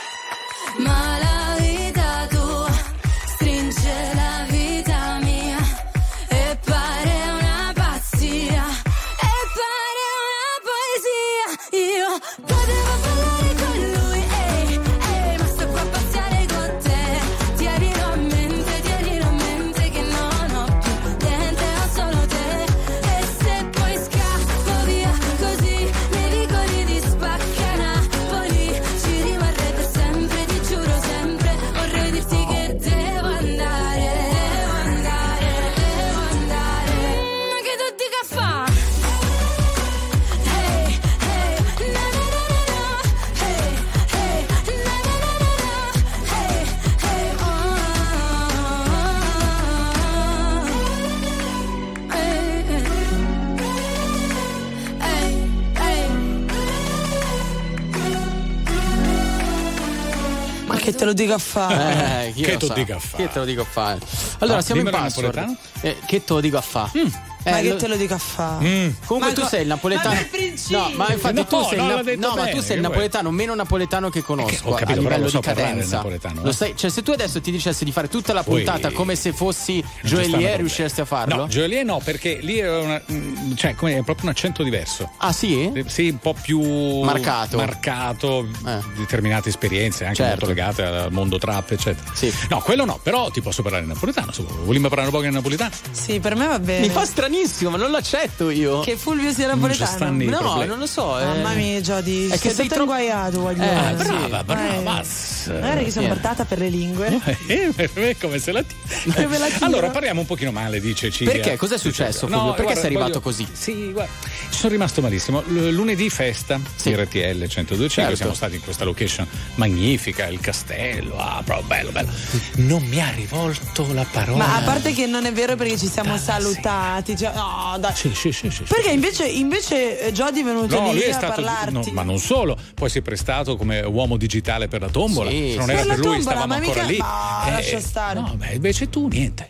Te 61.01 61.07
lo 61.07 61.13
dico 61.13 61.33
a 61.33 61.37
fare? 61.39 62.27
Eh, 62.27 62.33
Che 62.33 62.51
lo 62.51 62.57
tu 62.59 62.65
sa? 62.67 62.73
dica 62.75 62.95
a 62.95 62.99
fare? 62.99 63.23
Che 63.23 63.33
te 63.33 63.39
lo 63.39 63.45
dico 63.45 63.61
a 63.61 63.65
fare? 63.65 63.99
Allora, 64.37 64.57
No, 64.57 64.61
siamo 64.61 64.81
in 64.81 64.89
password. 64.91 65.57
Eh, 65.81 65.97
che 66.05 66.23
te 66.23 66.33
lo 66.33 66.39
dico 66.41 66.57
a 66.57 66.61
fare? 66.61 66.91
Ma 66.93 67.09
Eh, 67.43 67.61
che 67.61 67.69
lo- 67.69 67.75
te 67.77 67.87
lo 67.87 67.95
dico 67.95 68.13
a 68.13 68.17
fare? 68.17 68.65
Mm. 68.65 68.89
Comunque 69.05 69.31
Ma 69.31 69.35
tu 69.35 69.41
co- 69.41 69.47
sei 69.47 69.61
il 69.61 69.67
napoletano. 69.67 70.13
ma. 70.15 70.77
No, 70.77 70.91
ma 70.95 71.11
infatti 71.11 71.33
No, 71.35 71.45
tu 71.45 71.63
sei 71.63 71.79
il, 71.79 71.87
l'ha 71.87 72.03
detto 72.03 72.19
no, 72.27 72.35
ma 72.35 72.43
bene, 72.43 72.51
tu 72.55 72.61
sei 72.61 72.75
il 72.77 72.81
che 72.81 72.87
napoletano 72.87 73.31
meno 73.31 73.55
napoletano 73.55 74.09
che 74.09 74.21
conosco 74.21 74.69
ho 74.69 74.73
capito, 74.73 74.99
a 74.99 75.01
livello 75.01 75.23
lo 75.23 75.29
so 75.29 75.39
di 75.39 75.47
il 75.49 75.53
cadenza. 75.55 76.03
eh. 76.05 76.51
stai- 76.53 76.73
cioè, 76.77 76.89
se 76.89 77.01
tu 77.03 77.11
adesso 77.11 77.41
ti 77.41 77.51
dicessi 77.51 77.83
di 77.85 77.91
fare 77.91 78.07
tutta 78.07 78.33
la 78.33 78.43
puntata 78.43 78.91
come 78.91 79.15
se 79.15 79.33
fossi 79.33 79.73
Non 79.81 79.81
ci 79.83 79.87
stanno 79.97 80.09
Joelie, 80.15 80.29
problemi. 80.31 80.57
riusciresti 80.57 81.01
a 81.01 81.05
farlo? 81.05 81.35
No, 81.35 81.47
Joelie 81.47 81.83
no, 81.83 81.99
perché 82.03 82.39
lì 82.41 82.57
è, 82.57 82.79
una, 82.79 83.01
mm, 83.11 83.53
cioè, 83.55 83.75
come, 83.75 83.97
è 83.97 84.03
proprio 84.03 84.25
un 84.25 84.29
accento 84.31 84.63
diverso. 84.63 85.09
Ah, 85.17 85.31
sì? 85.33 85.71
Eh, 85.73 85.85
Sì, 85.87 86.09
un 86.09 86.19
po' 86.19 86.35
più 86.39 86.61
Marcato. 87.01 87.57
marcato, 87.57 88.47
Eh. 88.65 88.79
determinate 88.97 89.49
esperienze 89.49 90.03
anche 90.05 90.17
Certo. 90.17 90.45
molto 90.45 90.47
legate 90.47 90.83
al 90.83 91.11
mondo 91.11 91.37
trap, 91.37 91.71
eccetera. 91.71 92.11
Sì. 92.13 92.31
No, 92.49 92.59
quello 92.59 92.85
no, 92.85 92.99
però 93.01 93.29
ti 93.29 93.41
posso 93.41 93.61
parlare 93.61 93.83
in 93.83 93.89
napoletano. 93.89 94.31
Vogliamo 94.63 94.87
parlare 94.89 95.09
un 95.09 95.15
po' 95.17 95.23
in 95.23 95.33
napoletano? 95.33 95.71
Sì, 95.91 96.19
per 96.19 96.35
me 96.35 96.47
va 96.47 96.59
bene. 96.59 96.81
Mi 96.87 96.89
fa 96.89 97.03
stranissimo, 97.31 97.69
ma 97.71 97.77
non 97.77 97.91
l'accetto 97.91 98.49
io. 98.49 98.81
Che 98.81 98.97
Fulvio 98.97 99.31
sia 99.31 99.47
Non 99.47 99.55
ci 99.55 99.61
napoletano. 99.79 99.91
stanno 99.95 100.23
i 100.23 100.25
no, 100.25 100.37
problemi. 100.37 100.67
non 100.67 100.79
lo 100.79 100.85
so. 100.85 101.17
eh. 101.19 101.23
Mamma 101.23 101.53
mia, 101.53 101.79
Jody, 101.79 102.27
È 102.29 102.37
che 102.37 102.49
sei 102.51 102.67
troppo- 102.67 102.81
inguaiato, 102.93 103.39
voglio 103.39 103.63
Eh, 103.63 103.93
brava, 103.95 104.43
brava. 104.43 105.01
Eh, 105.01 105.49
Magari 105.53 105.85
che 105.85 105.91
sono 105.91 106.05
Niente. 106.05 106.07
portata 106.21 106.45
per 106.45 106.59
le 106.59 106.69
lingue. 106.69 107.19
Eh, 107.47 107.71
per 107.75 107.89
me 107.95 108.15
come 108.17 108.39
se 108.39 108.51
la 108.51 108.63
tira? 108.63 109.27
Allora 109.61 109.89
parliamo 109.89 110.21
un 110.21 110.25
pochino 110.25 110.51
male 110.51 110.79
di 110.79 110.93
Cecilia. 110.95 111.31
Perché? 111.33 111.55
Cos'è 111.57 111.77
successo, 111.77 112.27
No, 112.27 112.35
Fulvio? 112.37 112.51
Perché 112.53 112.63
guarda, 112.73 112.79
sei 112.81 112.85
arrivato 112.89 113.19
voglio- 113.19 113.21
così? 113.21 113.47
Sì, 113.51 113.91
guarda, 113.91 114.11
ci 114.49 114.57
sono 114.59 114.71
rimasto 114.71 115.01
malissimo. 115.01 115.41
L- 115.47 115.69
lunedì 115.71 116.09
festa 116.09 116.59
Sì. 116.75 116.93
RTL 116.95 117.45
102.5, 117.47 117.89
Certo. 117.89 118.15
siamo 118.15 118.33
stati 118.33 118.55
in 118.55 118.61
questa 118.61 118.83
location 118.83 119.27
magnifica, 119.55 120.27
il 120.27 120.39
castello, 120.39 121.17
ah, 121.17 121.41
proprio 121.43 121.65
bello, 121.67 121.91
bello. 121.91 122.09
Non 122.57 122.83
mi 122.83 123.01
ha 123.01 123.09
rivolto 123.15 123.87
la 123.93 124.05
parola. 124.09 124.37
Ma 124.45 124.55
a 124.57 124.61
parte 124.61 124.93
che 124.93 125.05
non 125.07 125.25
è 125.25 125.33
vero 125.33 125.55
perché 125.55 125.77
ci 125.77 125.87
siamo 125.87 126.17
salutati. 126.17 127.15
Cioè- 127.21 127.33
no, 127.35 127.77
dai. 127.79 127.93
Sì, 127.95 128.13
sì, 128.13 128.31
sì, 128.31 128.49
sì. 128.49 128.63
Perché 128.63 128.91
invece, 128.91 129.25
invece 129.27 129.99
eh, 130.07 130.11
Jody 130.11 130.41
è 130.41 130.43
venuto 130.43 130.79
No, 130.79 130.87
lì 130.87 130.93
lui 130.93 131.01
è 131.03 131.09
a 131.11 131.13
stato. 131.13 131.41
parlarti. 131.41 131.71
no, 131.73 131.83
ma 131.91 132.03
non 132.03 132.17
solo, 132.19 132.57
poi 132.73 132.89
si 132.89 132.99
è 132.99 133.01
prestato 133.01 133.55
come 133.55 133.81
uomo 133.81 134.17
digitale 134.17 134.67
per 134.67 134.81
la 134.81 134.89
tombola. 134.89 135.29
Sì, 135.29 135.51
Se 135.51 135.57
non 135.57 135.65
sì. 135.65 135.71
era 135.71 135.79
Per 135.83 135.87
per 135.87 135.97
lui, 135.99 136.05
tombola, 136.15 136.21
stavamo 136.35 136.53
ancora 136.53 136.81
mica- 136.81 136.91
lì. 136.91 136.97
ma 136.97 137.49
lascia 137.51 137.79
stare. 137.79 138.19
No, 138.19 138.33
beh, 138.35 138.53
invece 138.53 138.89
tu 138.89 139.07
niente. 139.07 139.49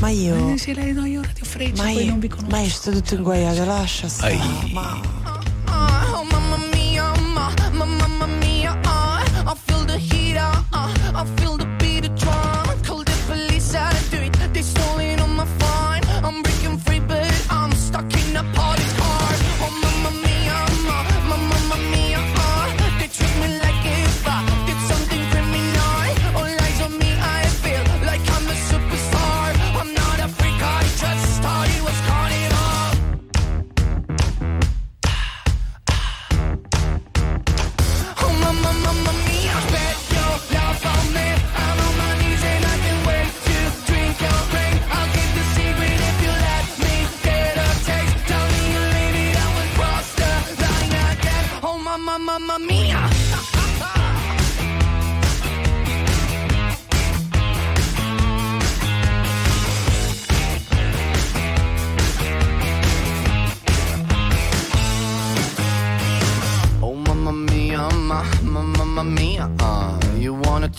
Ma 0.00 0.08
io. 0.10 0.52
Eh, 0.54 0.58
sì, 0.58 0.74
lei 0.74 0.92
no, 0.92 1.06
io 1.06 1.20
ora 1.20 1.28
ti 1.32 1.42
offreccio, 1.42 1.82
Ma 1.82 1.90
poi 1.92 2.04
io, 2.04 2.10
non 2.10 2.18
vi 2.18 2.28
conosco. 2.28 2.50
ma 2.50 2.60
io 2.60 2.68
sto 2.70 2.90
tutto 2.90 3.14
inguaiato, 3.14 3.64
lascia 3.64 4.08
stare. 4.08 4.32
Ai. 4.34 4.70
Ma 4.72 5.00
Oh, 6.14 6.24
mamma 6.24 6.56
mia, 6.74 7.12
ma, 7.32 7.52
ma, 7.72 7.84
mamma 7.84 8.26
mia, 8.26 8.72
uh, 8.84 9.48
I 9.48 9.54
feel 9.64 9.84
the 9.84 9.96
heat, 9.98 10.36
uh, 10.36 10.88
I 11.14 11.24
feel 11.36 11.56
the 11.56 11.61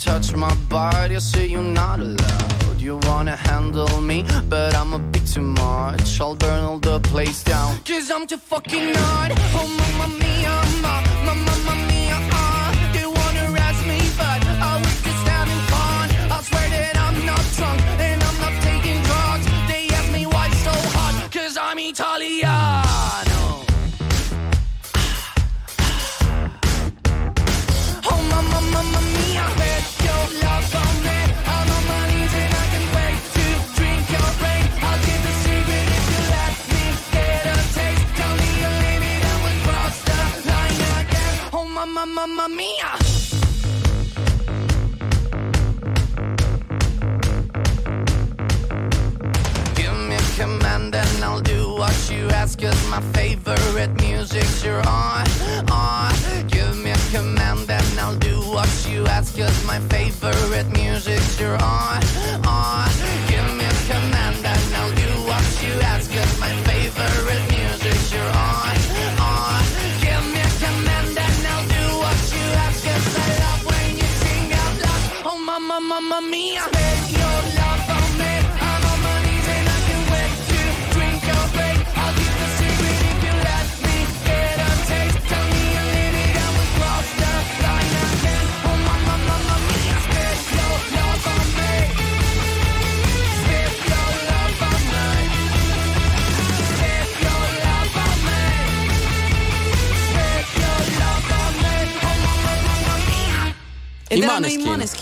touch 0.03 0.35
my 0.35 0.53
body, 0.69 1.15
I 1.15 1.19
say 1.19 1.47
you're 1.47 1.61
not 1.61 1.99
allowed. 1.99 2.79
You 2.79 2.97
wanna 3.03 3.35
handle 3.35 4.01
me, 4.01 4.25
but 4.49 4.75
I'm 4.75 4.93
a 4.93 4.99
bit 4.99 5.25
too 5.25 5.41
much. 5.41 6.19
I'll 6.19 6.35
burn 6.35 6.63
all 6.63 6.79
the 6.79 6.99
place 6.99 7.43
down. 7.43 7.79
Cause 7.85 8.11
I'm 8.11 8.27
too 8.27 8.37
fucking 8.37 8.93
hard. 8.95 9.31
Oh, 9.59 9.67
mamma 9.79 10.07
mia, 10.19 10.55
ma, 10.83 10.95
ma, 11.25 11.33
mamma 11.47 11.75
mia, 11.87 12.17
uh. 12.31 12.93
They 12.93 13.05
wanna 13.05 13.43
arrest 13.51 13.81
me, 13.87 13.99
but 14.17 14.41
I 14.69 14.73
was 14.83 14.97
just 15.07 15.27
having 15.33 15.63
fun. 15.71 16.07
I 16.35 16.41
swear 16.47 16.69
that 16.75 16.95
I'm 17.05 17.25
not 17.25 17.43
drunk 17.55 18.22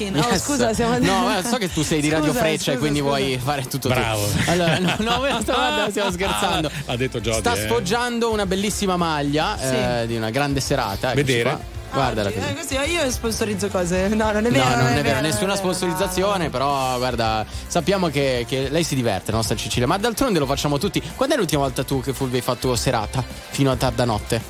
Måneskin. 0.09 0.15
Oh, 0.17 0.31
Yes. 0.33 0.43
scusa, 0.43 0.73
siamo 0.73 0.97
No, 0.99 1.37
eh, 1.37 1.43
so 1.43 1.57
che 1.57 1.71
tu 1.71 1.83
sei 1.83 2.01
di 2.01 2.09
Radio 2.09 2.29
Scusa, 2.29 2.39
Freccia 2.39 2.71
e 2.71 2.77
quindi 2.77 2.99
scusa. 2.99 3.11
vuoi 3.17 3.39
fare 3.43 3.63
tutto 3.67 3.89
Bravo. 3.89 4.25
tu. 4.25 4.37
Allora, 4.49 4.79
no, 4.79 4.95
no, 4.99 5.17
guarda, 5.17 5.53
guarda, 5.53 5.89
stiamo 5.89 6.11
scherzando. 6.11 6.67
Ah, 6.85 6.91
ha 6.93 6.95
detto 6.97 7.19
Jody, 7.19 7.39
Sta 7.39 7.53
eh. 7.53 7.65
sfoggiando 7.65 8.31
una 8.31 8.45
bellissima 8.45 8.97
maglia 8.97 9.57
Sì. 9.59 9.65
eh, 9.75 10.03
di 10.07 10.15
una 10.15 10.29
grande 10.29 10.59
serata. 10.61 11.11
Eccoci 11.11 11.23
Vedere. 11.25 11.49
qua. 11.49 11.79
Guardala 11.93 12.29
Eh, 12.29 12.33
così. 12.55 12.75
così 12.77 12.91
io 12.91 13.11
sponsorizzo 13.11 13.67
cose. 13.67 14.07
No, 14.07 14.31
non 14.31 14.45
è 14.45 14.49
vero. 14.49 14.63
No, 14.63 14.75
non 14.77 14.87
è 14.93 15.01
vero, 15.01 15.15
non 15.15 15.23
nessuna 15.23 15.41
è 15.41 15.45
vero. 15.47 15.55
sponsorizzazione, 15.57 16.49
però 16.49 16.97
guarda, 16.97 17.45
sappiamo 17.67 18.07
che, 18.07 18.45
che 18.47 18.69
lei 18.69 18.85
si 18.85 18.95
diverte, 18.95 19.31
la 19.31 19.37
nostra 19.37 19.57
Cecilia, 19.57 19.87
ma 19.87 19.97
d'altronde 19.97 20.39
lo 20.39 20.45
facciamo 20.45 20.77
tutti. 20.77 21.01
Quando 21.17 21.35
è 21.35 21.37
l'ultima 21.37 21.63
volta 21.63 21.83
tu 21.83 21.99
che 22.01 22.13
Fulvio 22.13 22.37
hai 22.37 22.43
fatto 22.43 22.73
serata 22.77 23.21
fino 23.49 23.71
a 23.71 23.75
tarda 23.75 24.05
notte? 24.05 24.41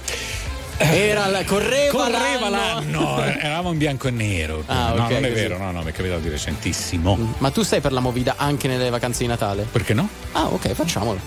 Era 0.83 1.27
la, 1.27 1.43
correva, 1.43 1.91
Correva 1.91 2.49
l'anno. 2.49 3.15
l'anno, 3.15 3.23
eravamo 3.39 3.71
in 3.71 3.77
bianco 3.77 4.07
e 4.07 4.11
nero. 4.11 4.63
Ah, 4.65 4.93
no, 4.93 5.03
ok, 5.05 5.11
non 5.11 5.25
è 5.25 5.29
così. 5.29 5.41
vero, 5.41 5.57
no, 5.57 5.71
no, 5.71 5.81
mi 5.83 5.89
è 5.91 5.93
capitato 5.93 6.19
di 6.21 6.29
recentissimo. 6.29 7.35
Ma 7.37 7.51
tu 7.51 7.61
stai 7.63 7.81
per 7.81 7.91
la 7.93 7.99
movida 7.99 8.35
anche 8.37 8.67
nelle 8.67 8.89
vacanze 8.89 9.19
di 9.23 9.27
Natale? 9.27 9.67
Perché 9.71 9.93
no? 9.93 10.07
Ah, 10.31 10.47
ok, 10.47 10.73
facciamolo. 10.73 11.19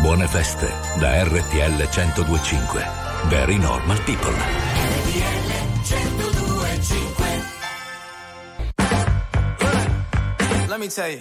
Buone 0.00 0.26
feste 0.28 0.72
da 0.98 1.22
RTL 1.24 1.88
1025. 1.92 2.86
Very 3.28 3.58
normal 3.58 4.00
people. 4.04 4.32
Let 10.68 10.78
me 10.78 10.88
tell 10.88 11.08
you. 11.10 11.20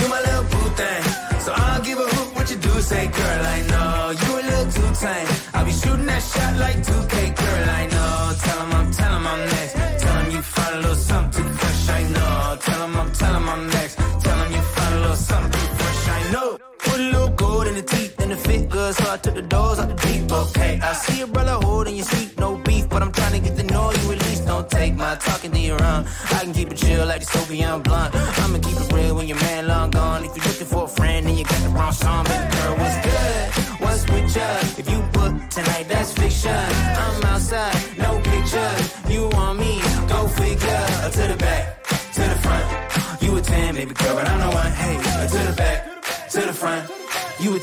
You 0.00 0.08
my 0.08 0.20
little 0.20 0.42
boo 0.50 0.68
thing. 0.76 1.23
Say, 2.94 3.06
girl. 3.18 3.42
I 3.56 3.58
know 3.70 3.92
you 4.22 4.30
a 4.40 4.42
little 4.50 4.68
too 4.76 4.90
tame. 5.02 5.28
I'll 5.54 5.64
be 5.68 5.72
shooting 5.80 6.08
that 6.12 6.22
shot 6.32 6.52
like 6.64 6.78
2K, 6.88 7.14
girl. 7.40 7.68
I 7.80 7.82
know. 7.94 8.12
Tell 8.44 8.58
'em 8.64 8.72
I'm, 8.78 8.86
tell 8.98 9.12
'em 9.16 9.26
I'm 9.32 9.42
next. 9.54 9.74
Tell 10.02 10.16
'em 10.20 10.28
you 10.34 10.42
find 10.54 10.74
a 10.76 10.80
little 10.84 11.02
something 11.12 11.48
fresh. 11.60 11.82
I 11.98 12.02
know. 12.16 12.34
Tell 12.66 12.80
'em 12.86 12.96
I'm, 13.00 13.10
tell 13.20 13.34
'em 13.38 13.48
I'm 13.54 13.62
next. 13.76 13.94
Tell 14.24 14.38
'em 14.42 14.50
you 14.56 14.62
find 14.76 14.92
a 14.96 15.00
little 15.04 15.22
something 15.30 15.68
fresh. 15.78 16.02
I 16.18 16.20
know. 16.32 16.48
Put 16.86 16.98
a 17.04 17.08
little 17.14 17.32
gold 17.42 17.66
in 17.70 17.74
the 17.80 17.86
teeth 17.94 18.14
and 18.22 18.30
the 18.34 18.38
fit 18.46 18.62
good, 18.74 18.92
so 18.98 19.04
I 19.14 19.16
took 19.24 19.34
the 19.40 19.46
doors 19.54 19.78
out 19.80 19.88
the 19.92 19.98
deep. 20.06 20.22
Okay, 20.42 20.72
I 20.88 20.92
see 21.04 21.20
a 21.26 21.28
brother 21.34 21.56
holding 21.66 21.96
your 22.00 22.08
seat, 22.12 22.30
no 22.44 22.48
beef, 22.66 22.84
but 22.92 23.00
I'm 23.04 23.12
trying 23.18 23.34
to 23.38 23.42
get 23.46 23.54
the 23.60 23.66
know 23.72 23.86
you 23.98 24.06
at 24.14 24.20
least. 24.26 24.42
Don't 24.46 24.68
take 24.78 24.94
my 25.04 25.12
talking 25.28 25.52
to 25.56 25.62
your 25.70 25.82
own. 25.92 26.02
I 26.36 26.40
can 26.44 26.52
keep 26.58 26.68
it 26.72 26.78
chill 26.82 27.04
like 27.06 27.22
the 27.24 27.30
Soviet 27.36 27.78
blunt. 27.86 28.10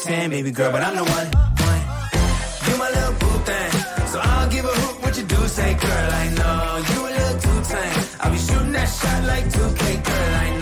You 0.03 0.07
10, 0.07 0.29
baby 0.31 0.51
girl, 0.51 0.71
but 0.71 0.81
I'm 0.81 0.95
the 0.95 1.03
one. 1.03 1.11
one. 1.11 1.81
You 2.67 2.77
my 2.77 2.89
little 2.89 3.13
boo 3.19 3.37
thing. 3.45 3.71
So 4.07 4.19
I'll 4.19 4.49
give 4.49 4.65
a 4.65 4.67
hoot 4.69 5.01
what 5.03 5.17
you 5.17 5.23
do 5.23 5.35
say, 5.47 5.73
girl. 5.75 6.11
I 6.11 6.29
know 6.29 6.83
you 6.91 7.07
a 7.07 7.11
little 7.17 7.39
too 7.39 7.61
tame. 7.69 8.05
I'll 8.19 8.31
be 8.31 8.37
shooting 8.39 8.71
that 8.71 8.85
shot 8.87 9.23
like 9.25 9.45
2K, 9.45 10.03
girl. 10.03 10.35
I 10.35 10.57
know. 10.57 10.60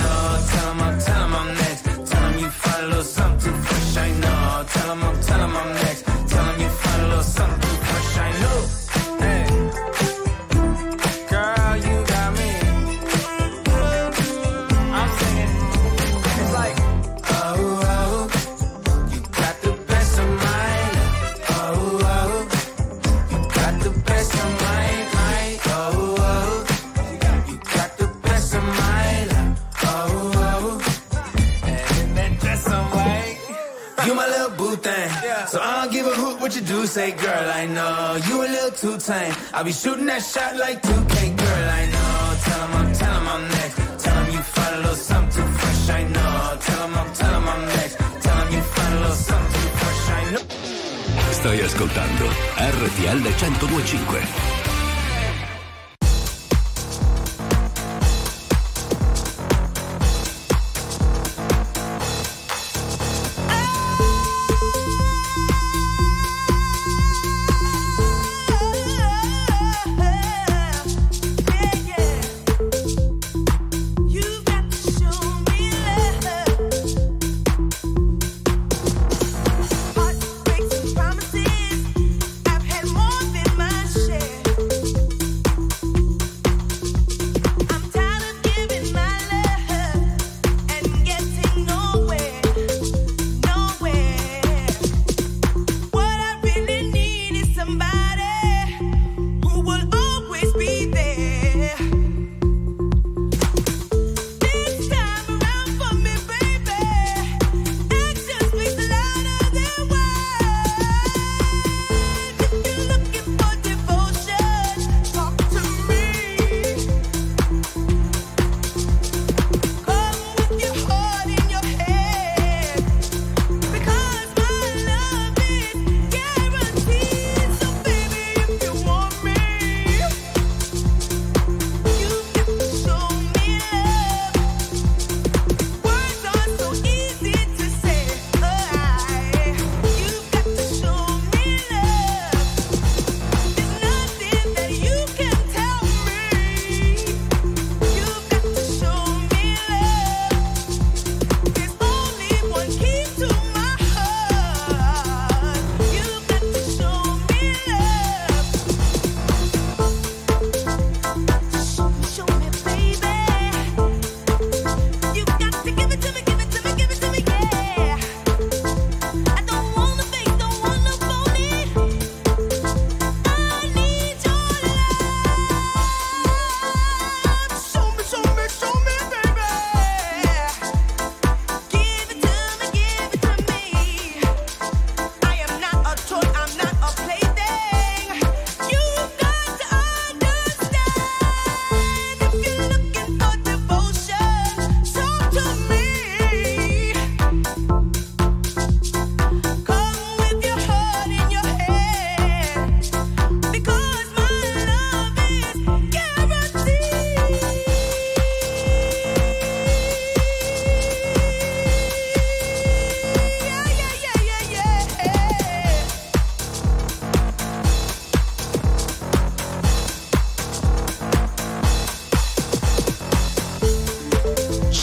Too 38.80 38.98
tame. 38.98 39.34
I'll 39.54 39.64
be 39.64 39.72
shooting 39.74 40.06
that 40.06 40.24
shot 40.24 40.56
like 40.56 40.82
2K, 40.82 41.16
girl. 41.36 41.70
I 41.80 41.86
know. 41.94 42.38
Tell 42.46 42.62
'em 42.64 42.76
I'm, 42.80 42.94
tell 42.94 43.16
'em 43.20 43.28
I'm 43.28 43.44
next. 43.58 43.76
Tell 44.04 44.18
'em 44.18 44.28
you 44.32 44.42
find 44.56 44.76
a 44.76 44.78
little 44.78 44.96
something 44.96 45.36
too 45.36 45.48
fresh. 45.60 45.90
I 46.00 46.04
know. 46.14 46.58
Tell 46.66 46.84
'em 46.86 46.98
I'm, 47.02 47.10
tell 47.20 47.34
'em 47.36 47.50
I'm 47.54 47.62
next. 47.76 47.96
Tell 48.24 48.38
'em 48.42 48.50
you 48.56 48.62
find 48.76 48.94
a 48.94 49.00
little 49.04 49.16
something 49.30 49.62
too 49.62 49.72
fresh. 49.80 50.04
I 50.20 50.24
know. 50.32 50.44
Stai 51.38 51.60
ascoltando 51.68 52.26
RTL 52.58 53.20
1025. 53.20 54.59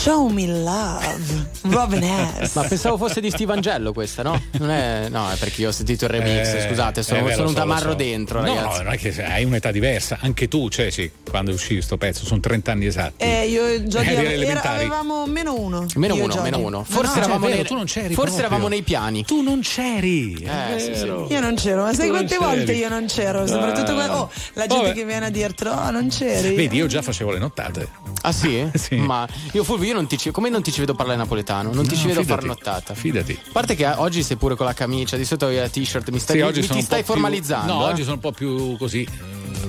Show 0.07 0.29
me 0.29 0.47
love. 0.47 1.49
Robin 1.63 2.01
S. 2.41 2.53
Ma 2.55 2.63
pensavo 2.63 2.95
fosse 2.95 3.19
di 3.19 3.29
Steve 3.29 3.51
Angello 3.51 3.91
questa, 3.91 4.23
no? 4.23 4.41
Non 4.51 4.69
è, 4.69 5.09
no, 5.09 5.29
è 5.29 5.35
perché 5.35 5.59
io 5.63 5.67
ho 5.67 5.71
sentito 5.73 6.05
il 6.05 6.11
remix. 6.11 6.47
Eh, 6.53 6.65
Scusate, 6.65 7.01
eh, 7.01 7.03
sono, 7.03 7.23
beh, 7.23 7.31
sono 7.31 7.41
lo 7.43 7.49
un 7.49 7.53
so, 7.55 7.59
tamarro 7.59 7.89
so. 7.89 7.95
dentro, 7.97 8.39
No, 8.39 8.55
ragazzi. 8.55 8.83
non 8.83 8.93
è 8.93 8.97
che 8.97 9.25
hai 9.25 9.43
un'età 9.43 9.69
diversa. 9.69 10.17
Anche 10.21 10.47
tu, 10.47 10.69
Ceci, 10.69 11.11
quando 11.29 11.51
uscito 11.51 11.73
questo 11.73 11.97
pezzo, 11.97 12.23
sono 12.23 12.39
30 12.39 12.71
anni 12.71 12.85
esatti. 12.85 13.21
Eh, 13.25 13.47
io 13.49 13.67
e 13.67 13.83
Jody 13.83 14.07
Eri 14.13 14.45
era- 14.45 14.61
avevamo 14.61 15.25
meno 15.25 15.59
uno. 15.59 15.85
Meno 15.95 16.15
Io 16.15 16.23
uno, 16.23 16.33
Jody. 16.35 16.43
meno 16.51 16.57
uno. 16.59 16.77
No, 16.77 16.83
Forse, 16.85 17.11
no, 17.15 17.17
eravamo, 17.25 17.39
cioè, 17.39 17.49
vero, 17.49 17.55
nei, 17.55 17.65
tu 17.65 17.75
non 17.75 17.85
c'eri 17.85 18.13
forse 18.13 18.39
eravamo 18.39 18.67
nei 18.69 18.81
piani. 18.83 19.25
Tu 19.25 19.41
non 19.41 19.59
c'eri. 19.59 20.35
Eh, 20.35 20.79
sì, 20.79 20.95
sì. 20.95 21.05
Io 21.05 21.39
non 21.41 21.55
c'ero, 21.55 21.83
ma 21.83 21.93
sai 21.93 22.07
quante 22.07 22.37
volte 22.37 22.63
c'eri. 22.63 22.77
io 22.77 22.87
non 22.89 23.07
c'ero? 23.07 23.45
Soprattutto 23.45 23.91
Ah. 23.91 23.95
que- 23.95 24.07
oh, 24.15 24.31
la 24.53 24.67
gente 24.67 24.83
Vabbè. 24.87 24.93
che 24.97 25.03
viene 25.05 25.25
a 25.25 25.29
dirtelo, 25.29 25.71
oh, 25.71 25.91
non 25.91 26.07
c'eri. 26.07 26.55
Vedi, 26.55 26.77
io 26.77 26.87
già 26.87 27.01
facevo 27.01 27.31
le 27.31 27.39
nottate. 27.39 27.89
Ah 28.27 28.31
sì? 28.33 28.69
Sì. 28.77 28.95
Ma 28.95 29.27
io 29.53 29.63
Fulvio, 29.63 29.87
io 29.87 29.93
non 29.93 30.05
ti 30.07 30.17
ci, 30.17 30.31
come 30.31 30.49
non 30.49 30.61
ti 30.61 30.71
ci 30.71 30.79
vedo 30.81 30.93
parlare 30.93 31.17
napoletano? 31.17 31.73
Non 31.73 31.87
ti 31.87 31.95
No, 31.95 32.01
ci 32.01 32.07
vedo 32.07 32.21
fidati, 32.21 32.39
far 32.41 32.43
nottata. 32.43 32.93
Fidati. 32.93 33.39
A 33.47 33.49
parte 33.51 33.75
che 33.75 33.85
oggi 33.87 34.21
sei 34.23 34.35
pure 34.37 34.55
con 34.55 34.65
la 34.65 34.73
camicia, 34.73 35.15
di 35.17 35.25
solito 35.25 35.45
avevi 35.45 35.61
la 35.61 35.69
t-shirt, 35.69 36.09
mi, 36.09 36.19
stai, 36.19 36.35
Sì, 36.37 36.41
mi 36.41 36.47
oggi 36.47 36.61
ti 36.61 36.81
stai 36.81 36.81
po' 36.81 36.95
più- 36.95 37.05
formalizzando. 37.05 37.73
No, 37.73 37.87
eh? 37.87 37.91
oggi 37.91 38.01
sono 38.03 38.15
un 38.15 38.19
po' 38.19 38.31
più 38.31 38.75
così. 38.77 39.07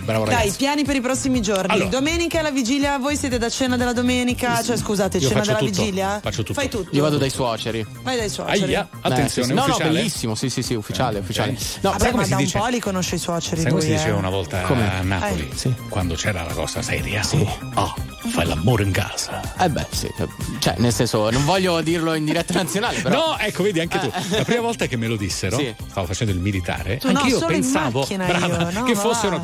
Eh, 0.09 0.12
Bravo 0.12 0.25
Dai, 0.25 0.35
ragazzi. 0.35 0.57
piani 0.57 0.85
per 0.85 0.97
i 0.97 1.01
prossimi 1.01 1.40
giorni. 1.42 1.73
Allora. 1.73 1.88
domenica 1.88 2.40
la 2.42 2.51
vigilia, 2.51 2.99
voi 2.99 3.16
siete 3.16 3.38
da 3.38 3.49
cena 3.49 3.77
della 3.77 3.92
domenica, 3.92 4.62
cioè 4.62 4.77
scusate, 4.77 5.18
Io 5.18 5.29
cena 5.29 5.40
della 5.42 5.59
tutto, 5.59 5.71
vigilia? 5.83 6.18
faccio 6.23 6.42
tutto. 6.42 6.55
Fai 6.55 6.68
tutto. 6.68 6.94
Io 6.97 7.03
vado 7.03 7.18
dai 7.18 7.31
suoceri. 7.31 7.87
Vai 8.03 8.16
dai 8.16 8.29
suoceri. 8.29 8.62
Aia, 8.75 8.88
attenzione, 9.01 9.25
Eh, 9.25 9.29
sì, 9.29 9.42
sì. 9.42 9.53
No, 9.53 9.66
no, 9.66 9.77
bellissimo, 9.77 10.35
sì, 10.35 10.49
sì, 10.51 10.62
sì, 10.62 10.75
ufficiale, 10.75 11.18
ufficiale. 11.18 11.53
No, 11.81 11.90
Vabbè, 11.90 11.99
sai 12.01 12.11
come 12.11 12.16
ma 12.16 12.25
si 12.25 12.31
da 12.31 12.37
un 12.37 12.42
dice? 12.44 12.59
po' 12.59 12.66
li 12.66 12.81
conosce 12.81 13.14
i 13.14 13.18
suoceri 13.18 13.61
Sai 13.61 13.71
come 13.71 13.83
lui, 13.83 13.90
si 13.90 13.97
diceva 13.97 14.16
eh. 14.16 14.18
una 14.18 14.31
volta 14.31 14.61
Come? 14.62 14.90
a 14.90 15.03
Napoli? 15.03 15.49
Eh. 15.53 15.57
Sì. 15.57 15.75
Quando 15.88 16.14
c'era 16.14 16.42
la 16.42 16.53
cosa 16.53 16.83
seria? 16.83 17.23
Oh, 17.75 17.94
fai 18.31 18.47
l'amore 18.47 18.83
in 18.85 18.90
casa. 18.92 19.40
Eh 19.59 19.68
beh, 19.68 19.87
sì. 19.90 20.09
Cioè, 20.59 20.75
nel 20.79 20.92
senso, 20.92 21.31
non 21.31 21.44
voglio 21.44 21.81
dirlo 21.81 22.14
in 22.14 22.25
diretta 22.25 22.55
nazionale, 22.55 23.01
però. 23.01 23.29
No, 23.33 23.38
ecco, 23.38 23.62
vedi 23.62 23.81
anche 23.81 23.99
tu. 23.99 24.11
La 24.31 24.44
prima 24.44 24.61
volta 24.62 24.87
che 24.87 24.97
me 24.97 25.07
lo 25.07 25.16
dissero, 25.16 25.57
Sì. 25.59 25.75
stavo 25.90 26.07
facendo 26.07 26.33
il 26.33 26.38
militare, 26.40 26.97
Tu 26.99 27.11
no, 27.12 27.18
anche 27.18 27.31
io 27.31 27.38
solo 27.38 27.53
in 27.53 27.61
pensavo 27.61 28.01
macchina 28.01 28.27
brava, 28.27 28.47
io, 28.47 28.71
no, 28.79 28.85
che 28.85 28.94
va. 28.94 29.01
fosse 29.01 29.27
una. 29.27 29.40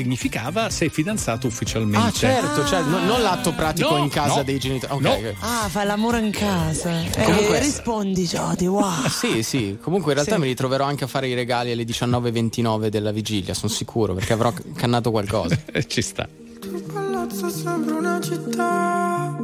Significava 0.00 0.70
sei 0.70 0.88
fidanzato 0.88 1.46
ufficialmente. 1.46 2.06
Ah, 2.06 2.10
certo, 2.10 2.64
cioè, 2.66 2.80
no- 2.80 3.00
non 3.04 3.20
l'atto 3.20 3.52
pratico 3.52 3.90
No, 3.98 4.02
in 4.02 4.08
casa 4.08 4.36
no, 4.36 4.42
dei 4.44 4.58
genitori. 4.58 4.90
Ok, 4.94 5.00
no. 5.02 5.10
ok. 5.10 5.34
Ah, 5.40 5.68
fa 5.68 5.84
l'amore 5.84 6.20
in 6.20 6.30
casa. 6.30 7.02
Eh, 7.02 7.22
Comunque- 7.22 7.58
rispondi, 7.58 8.24
Jody, 8.24 8.66
wow. 8.66 9.06
Sì, 9.08 9.42
sì, 9.42 9.76
comunque 9.78 10.12
in 10.12 10.14
realtà 10.16 10.36
Sì. 10.36 10.40
mi 10.40 10.46
ritroverò 10.46 10.84
anche 10.86 11.04
a 11.04 11.06
fare 11.06 11.28
i 11.28 11.34
regali 11.34 11.70
alle 11.72 11.84
19.29 11.84 12.88
della 12.88 13.10
vigilia, 13.12 13.52
sono 13.52 13.70
sicuro, 13.70 14.14
perché 14.14 14.32
avrò 14.32 14.50
cannato 14.74 15.10
qualcosa. 15.10 15.54
Eh, 15.70 15.86
Ci 15.86 16.00
sta. 16.00 16.26
Il 16.62 16.82
palazzo 16.90 17.50
sembra 17.50 17.96
una 17.96 18.18
città 18.22 19.36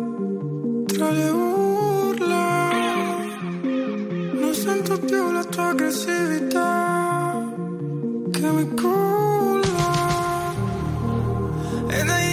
tra 0.87 1.11
le 1.11 1.29
urla. 1.29 2.69
Non 4.40 4.55
sento 4.55 4.99
più 5.01 5.33
la 5.33 5.45
tua 5.45 5.69
aggressività 5.69 7.45
che 8.33 8.51
mi 8.51 8.75
culla. 8.75 9.56
E 11.97 12.05
da 12.05 12.26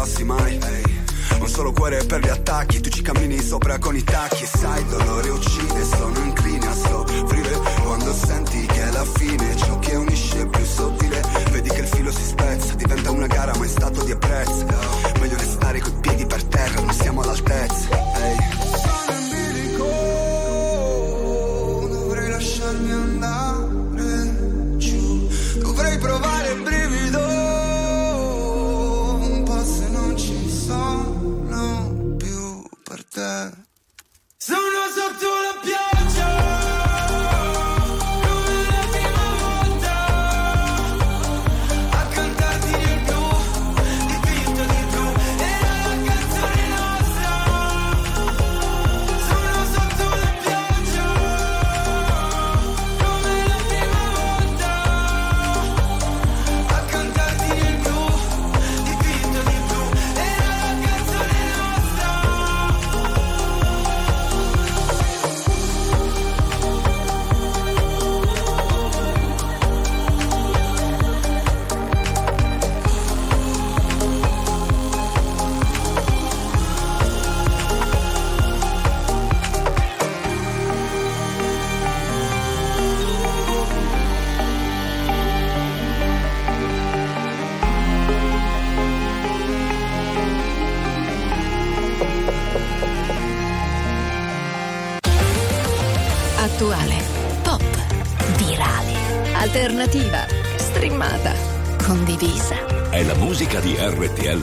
passi 0.00 0.24
mai. 0.24 0.58
Un 1.40 1.48
solo 1.48 1.72
cuore 1.72 2.02
per 2.04 2.20
gli 2.20 2.28
attacchi, 2.28 2.80
tu 2.80 2.88
ci 2.88 3.02
cammini 3.02 3.38
sopra 3.38 3.78
con 3.78 3.94
i 3.94 4.02
tacchi. 4.02 4.46
Sai, 4.46 4.80
il 4.80 4.86
dolore 4.86 5.28
uccide, 5.28 5.84
sono 5.84 6.18
incline 6.24 6.66
a 6.66 6.72
soffrire. 6.72 7.58
Quando 7.82 8.14
senti 8.14 8.64
che 8.64 8.82
è 8.82 8.90
la 8.92 9.04
fine, 9.04 9.56
ciò 9.56 9.78
che 9.78 9.96
unisce 9.96 10.40
è 10.40 10.46
più 10.46 10.64
sottile. 10.64 11.20
Vedi 11.50 11.68
che 11.68 11.80
il 11.80 11.86
filo 11.86 12.10
si 12.10 12.22
spezza, 12.22 12.74
diventa 12.74 13.10
una 13.10 13.26
gara, 13.26 13.54
ma 13.58 13.64
è 13.64 13.68
stato 13.68 14.02
di 14.02 14.12
apprezzo. 14.12 14.64
Meglio 15.20 15.36
restare 15.36 15.80
coi 15.80 15.92
piedi 16.00 16.24
per 16.24 16.44
terra, 16.44 16.80
non 16.80 16.94
siamo 16.94 17.20
all'altezza. 17.20 17.88
Ehi. 18.16 18.59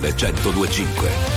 RTL 0.02 0.34
1025. 0.34 1.37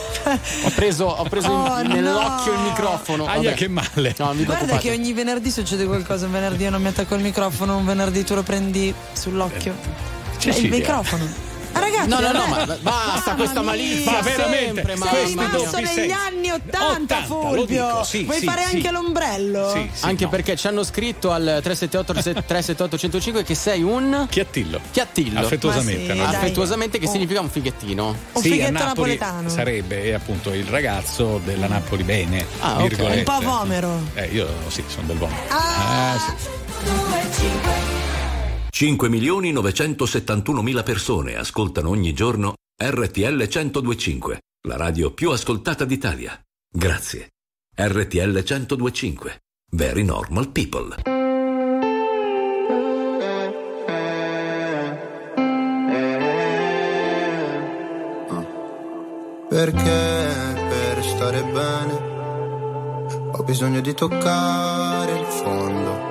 Ho 0.63 0.69
preso, 0.75 1.05
ho 1.05 1.23
preso 1.23 1.49
Oh, 1.51 1.79
in- 1.79 1.87
nell'occhio 1.89 2.53
il 2.53 2.59
microfono. 2.59 3.25
Aia, 3.25 3.41
Vabbè. 3.41 3.53
che 3.55 3.67
male. 3.67 4.15
No, 4.17 4.33
Guarda 4.45 4.77
che 4.77 4.91
ogni 4.91 5.13
venerdì 5.13 5.51
succede 5.51 5.85
qualcosa. 5.85 6.25
Un 6.25 6.31
venerdì 6.31 6.63
io 6.63 6.69
non 6.69 6.81
mi 6.81 6.87
attacco 6.87 7.15
il 7.15 7.21
microfono, 7.21 7.77
un 7.77 7.85
venerdì 7.85 8.23
tu 8.23 8.33
lo 8.35 8.43
prendi 8.43 8.93
sull'occhio. 9.13 9.73
Cioè, 10.37 10.49
il 10.49 10.55
Cecilia. 10.55 10.77
microfono. 10.77 11.49
Ma 11.81 11.89
ragazzi, 11.89 12.09
No, 12.09 12.19
no, 12.19 12.31
no, 12.31 12.45
ma 12.47 12.77
basta 12.81 13.35
questa 13.35 13.61
malizia. 13.61 14.11
Ma 14.11 14.21
veramente, 14.21 14.73
sempre, 14.75 14.95
mamma 14.95 15.11
Sei 15.11 15.25
rimasto 15.25 15.79
negli 15.79 16.11
anni 16.11 16.51
80, 16.51 16.87
80, 16.87 17.19
lo 17.19 17.25
Fulvio. 17.25 18.03
sì, 18.03 18.23
Vuoi 18.23 18.39
sì, 18.39 18.45
fare 18.45 18.65
sì. 18.65 18.75
anche 18.75 18.91
l'ombrello? 18.91 19.71
Sì, 19.73 19.89
sì, 19.93 20.05
Anche 20.05 20.23
no. 20.25 20.29
perché 20.29 20.55
ci 20.55 20.67
hanno 20.67 20.83
scritto 20.83 21.31
al 21.31 21.59
378 21.63 22.13
378 22.13 22.97
105 22.97 23.43
che 23.43 23.55
sei 23.55 23.81
un 23.81 24.27
Chiattillo. 24.29 24.79
chiattillo. 24.91 25.39
Affettuosamente. 25.39 26.13
Ma 26.13 26.13
sì, 26.13 26.19
no? 26.31 26.37
Affettuosamente 26.37 26.99
che 26.99 27.07
Oh. 27.07 27.11
significa 27.11 27.39
un 27.41 27.49
fighettino. 27.49 28.15
Un 28.33 28.41
fighetto 28.41 28.71
Napoli 28.71 29.17
napoletano. 29.17 29.49
sarebbe 29.49 30.03
eh, 30.03 30.13
appunto 30.13 30.53
il 30.53 30.65
ragazzo 30.65 31.39
della 31.43 31.67
Napoli 31.67 32.03
bene. 32.03 32.45
Ah, 32.59 32.75
ok. 32.81 32.87
virgolette. 32.87 33.17
Un 33.31 33.39
po' 33.39 33.45
vomero. 33.45 34.01
Eh, 34.13 34.25
io 34.27 34.47
sì, 34.67 34.83
sono 34.87 35.07
del 35.07 35.17
vomero. 35.17 35.39
Ah, 35.49 36.15
Eh, 36.15 36.19
sì. 37.31 37.49
5 38.73 39.09
milioni 39.09 39.51
971 39.51 40.61
mila 40.61 40.81
persone 40.81 41.35
ascoltano 41.35 41.89
ogni 41.89 42.13
giorno 42.13 42.55
RTL 42.81 43.35
1025, 43.35 44.39
la 44.67 44.77
radio 44.77 45.13
più 45.13 45.29
ascoltata 45.29 45.83
d'Italia. 45.83 46.41
Grazie. 46.73 47.31
RTL 47.75 48.31
1025. 48.31 49.41
Very 49.71 50.03
normal 50.03 50.49
people. 50.51 50.95
Perché 59.49 60.55
per 60.69 61.03
stare 61.03 61.43
bene 61.43 61.93
ho 63.33 63.43
bisogno 63.43 63.81
di 63.81 63.93
toccare 63.93 65.19
il 65.19 65.25
fondo. 65.25 66.10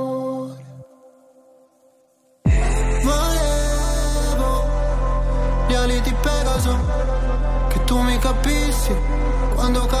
Quando 9.55 9.85
cadevo 9.87 10.00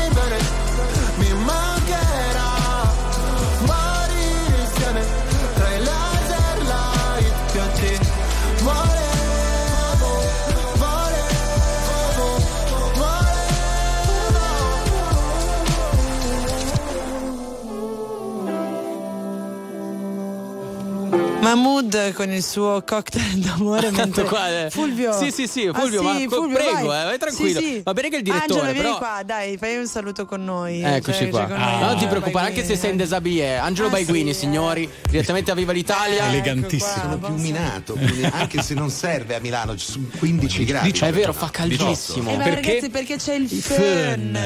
Mahmood 21.91 22.13
con 22.13 22.31
il 22.31 22.43
suo 22.43 22.81
cocktail 22.85 23.39
d'amore 23.39 23.91
mentre 23.91 24.23
qua, 24.23 24.65
eh. 24.65 24.69
Fulvio 24.69 25.11
Sì, 25.13 25.31
sì, 25.31 25.47
sì, 25.47 25.67
Ah, 25.67 25.73
Fulvio, 25.79 26.01
ma 26.01 26.13
co- 26.27 26.47
prego, 26.47 26.87
vai. 26.87 27.01
eh, 27.01 27.05
vai 27.05 27.17
tranquillo. 27.17 27.59
Sì, 27.59 27.65
sì. 27.65 27.81
Va 27.83 27.93
bene 27.93 28.09
che 28.09 28.15
il 28.17 28.23
direttore, 28.23 28.59
Angelo, 28.59 28.71
vieni 28.73 28.79
però- 28.81 28.97
qua, 28.97 29.23
dai, 29.25 29.57
fai 29.57 29.77
un 29.77 29.87
saluto 29.87 30.25
con 30.25 30.43
noi. 30.43 30.81
Eccoci 30.81 31.17
Cioè, 31.19 31.29
qua. 31.29 31.47
cioè, 31.47 31.57
Ah, 31.57 31.71
noi. 31.79 31.89
non 31.89 31.97
ti 31.97 32.07
preoccupare, 32.07 32.47
anche 32.47 32.63
se 32.65 32.75
sei 32.77 32.91
in 32.91 32.97
desabillé. 32.97 33.57
Angelo 33.57 33.87
Ah, 33.87 33.91
Baiguini, 33.91 34.33
sì, 34.33 34.39
signori, 34.41 34.89
direttamente 35.09 35.51
a 35.51 35.55
Viva 35.55 35.71
l'Italia. 35.71 36.29
Sono 36.79 37.17
più 37.17 37.35
minato, 37.35 37.93
quindi 37.93 38.23
anche 38.23 38.61
se 38.61 38.73
non 38.73 38.89
serve 38.89 39.35
a 39.35 39.39
Milano, 39.39 39.75
ci 39.75 39.91
sono 39.91 40.05
15 40.17 40.63
gradi. 40.65 40.91
È 40.91 41.11
vero, 41.11 41.33
fa 41.33 41.49
caldissimo. 41.51 42.31
Eh, 42.31 42.37
ma 42.37 42.43
ragazzi, 42.47 42.89
perché 42.89 43.17
c'è 43.17 43.33
il 43.35 43.49
fun. 43.49 44.37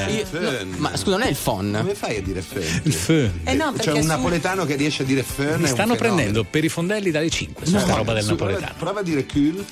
Ma 0.78 0.96
scusa, 0.96 1.16
non 1.16 1.22
è 1.22 1.28
il 1.28 1.36
phon? 1.40 1.76
Come 1.80 1.94
fai 1.94 2.16
a 2.16 2.22
dire 2.22 2.40
fun? 2.42 2.62
Il 2.82 2.92
fun. 2.92 3.40
Eh 3.44 3.54
no, 3.54 3.72
C'è 3.72 3.84
perché 3.84 4.00
un 4.00 4.06
napoletano 4.06 4.64
che 4.64 4.74
riesce 4.76 5.02
a 5.02 5.06
dire 5.06 5.22
fun. 5.22 5.56
Mi 5.58 5.66
stanno 5.68 5.94
prendendo 5.96 6.44
per 6.44 6.64
i 6.64 6.68
fondelli 6.68 7.10
dalle 7.10 7.28
5 7.36 7.66
su 7.66 7.72
No, 7.72 7.80
sta 7.80 7.94
roba 7.94 8.14
del 8.14 8.22
su, 8.22 8.30
napoletano. 8.30 8.74
Prova 8.78 9.00
a 9.00 9.02
dire 9.02 9.26
cool. 9.26 9.64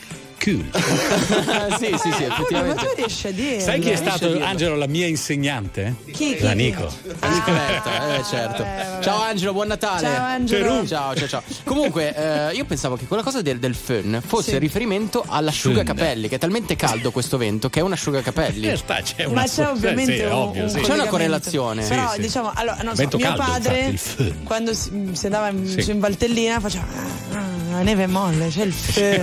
Cool. 0.45 0.69
sì, 1.79 1.87
sì, 1.99 2.13
sì, 2.13 2.27
ma 2.27 2.35
effettivamente. 2.35 2.85
tu 2.85 2.93
riesci 2.97 3.27
a 3.29 3.31
dire 3.31 3.61
Sai 3.61 3.81
chi 3.81 3.89
è 3.89 3.97
stato 3.97 4.39
Angelo, 4.43 4.77
la 4.77 4.87
mia 4.87 5.07
insegnante? 5.07 5.95
Chi, 6.05 6.13
chi, 6.37 6.41
La 6.43 6.51
chi? 6.51 6.57
Nico. 6.57 6.85
Aspetta, 7.19 8.19
eh, 8.19 8.25
certo. 8.25 8.63
Ciao 9.03 9.23
Angelo, 9.23 9.53
buon 9.55 9.69
Natale. 9.69 10.01
Ciao, 10.03 10.23
Angelo. 10.25 10.87
Ciao, 10.87 11.15
ciao, 11.17 11.29
ciao. 11.29 11.43
Comunque, 11.65 12.15
eh, 12.51 12.55
io 12.57 12.67
pensavo 12.67 12.97
che 12.97 13.07
quella 13.07 13.23
cosa 13.23 13.41
del, 13.41 13.59
del 13.59 13.75
fun 13.75 14.21
fosse 14.25 14.51
Sì. 14.51 14.59
riferimento 14.59 15.25
all'asciugacapelli, 15.27 16.29
che 16.29 16.35
è 16.35 16.39
talmente 16.39 16.77
caldo 16.77 17.11
questo 17.11 17.39
vento 17.39 17.71
che 17.71 17.81
è 17.81 17.83
un 17.83 17.93
asciugacapelli. 17.93 18.69
Eh, 18.75 18.77
sta, 18.77 19.01
c'è 19.03 19.25
Ma 19.25 19.31
una 19.33 19.45
c'è 19.45 19.67
ovviamente 19.69 20.17
sì, 20.17 20.25
un, 20.25 20.33
ovvio, 20.33 20.63
un 20.65 20.69
sì. 20.69 20.81
C'è 20.81 20.93
una 20.93 21.07
correlazione. 21.07 21.87
Però 21.87 22.13
diciamo, 22.19 22.51
allora, 22.55 22.77
non 22.83 22.95
so, 22.95 23.01
Vento 23.01 23.17
mio 23.17 23.27
caldo, 23.27 23.43
padre 23.45 23.99
quando 24.45 24.75
si, 24.75 25.11
si 25.13 25.25
andava 25.27 25.49
in, 25.49 25.85
in 25.87 26.01
Valtellina 26.01 26.61
faceva 26.61 26.85
"Ah, 27.33 27.37
ah, 27.39 27.77
la 27.77 27.83
neve 27.83 28.05
è 28.05 28.07
molle, 28.07 28.49
c'è 28.49 28.63
il 28.63 28.73
fun. 28.73 29.23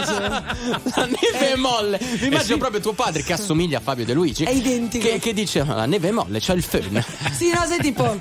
La 0.95 1.05
neve 1.05 1.53
è 1.53 1.55
molle. 1.55 1.99
Mi 2.19 2.27
immagino 2.27 2.57
proprio 2.57 2.79
tuo 2.81 2.93
padre 2.93 3.23
che 3.23 3.33
assomiglia 3.33 3.77
a 3.77 3.81
Fabio 3.81 4.05
De 4.05 4.13
Luigi. 4.13 4.43
È 4.43 4.49
identico. 4.51 5.05
Che, 5.07 5.19
che 5.19 5.33
dice: 5.33 5.63
"Ma 5.63 5.75
La 5.75 5.85
neve 5.85 6.09
è 6.09 6.11
molle, 6.11 6.39
c'è 6.39 6.53
il 6.53 6.63
fun. 6.63 7.03
sì, 7.31 7.51
no, 7.53 7.65
sei 7.67 7.79
tipo 7.79 8.19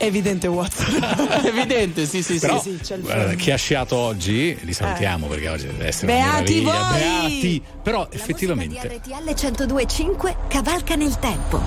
evidente 0.00 0.46
Watson. 0.46 1.02
Evidente, 1.44 2.06
sì, 2.06 2.22
sì, 2.22 2.38
Però, 2.38 2.60
sì. 2.62 2.76
sì, 2.76 2.78
c'è 2.84 2.94
il 2.96 3.02
guarda, 3.02 3.34
chi 3.34 3.50
ha 3.50 3.56
sciato 3.56 3.96
oggi, 3.96 4.56
li 4.62 4.72
salutiamo 4.72 5.26
perché 5.26 5.48
oggi 5.48 5.66
deve 5.66 5.86
essere 5.88 6.06
Beati 6.12 6.58
una 6.60 6.72
meraviglia. 6.72 6.88
voi! 7.18 7.28
Beati! 7.30 7.62
Però 7.82 8.00
La 8.02 8.08
effettivamente 8.12 8.88
di 8.88 8.96
RTL 8.96 9.22
1025 9.24 10.36
cavalca 10.48 10.94
nel 10.94 11.18
tempo. 11.18 11.60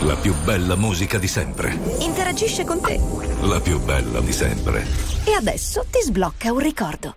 La 0.00 0.14
più 0.16 0.34
bella 0.44 0.76
musica 0.76 1.18
di 1.18 1.28
sempre. 1.28 1.78
Interagisce 2.00 2.64
con 2.64 2.80
te. 2.80 2.98
La 3.42 3.60
più 3.60 3.78
bella 3.80 4.20
di 4.20 4.32
sempre. 4.32 4.86
E 5.24 5.32
adesso 5.34 5.84
ti 5.90 6.00
sblocca 6.02 6.52
un 6.52 6.58
ricordo. 6.58 7.16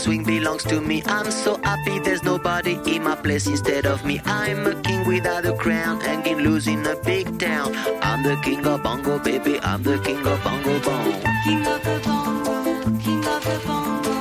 swing 0.00 0.24
belongs 0.24 0.64
to 0.64 0.80
me. 0.80 1.02
I'm 1.06 1.30
so 1.30 1.60
happy 1.62 1.98
there's 2.00 2.22
nobody 2.22 2.78
in 2.86 3.02
my 3.04 3.14
place 3.14 3.46
instead 3.46 3.84
of 3.86 4.02
me. 4.04 4.20
I'm 4.24 4.66
a 4.66 4.74
king 4.82 5.06
without 5.06 5.44
a 5.44 5.52
crown, 5.54 6.00
hanging 6.00 6.38
loose 6.38 6.66
in 6.66 6.86
a 6.86 6.96
big 6.96 7.38
town. 7.38 7.74
I'm 8.02 8.22
the 8.22 8.36
king 8.42 8.66
of 8.66 8.82
bongo, 8.82 9.18
baby. 9.18 9.60
I'm 9.60 9.82
the 9.82 9.98
king 9.98 10.26
of 10.26 10.42
bongo 10.42 10.80
bong. 10.80 11.12
King 11.44 11.66
of 11.66 11.82
the 11.84 12.00
bongo, 12.04 12.72
king 12.98 13.24
of 13.26 13.44
the 13.44 13.60
bongo, 13.66 14.12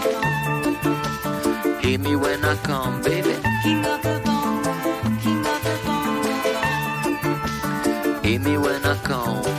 Hear 1.80 2.00
me 2.00 2.16
when 2.18 2.44
I 2.44 2.56
come, 2.58 3.02
baby. 3.02 3.36
king 3.64 3.86
of 3.86 4.02
the 4.04 4.22
bongo, 4.26 4.74
king 5.24 5.46
of 5.54 5.64
the 5.64 5.76
bongo. 5.86 6.34
Hear 8.28 8.40
me 8.40 8.58
when 8.58 8.84
I 8.86 8.96
come. 9.04 9.59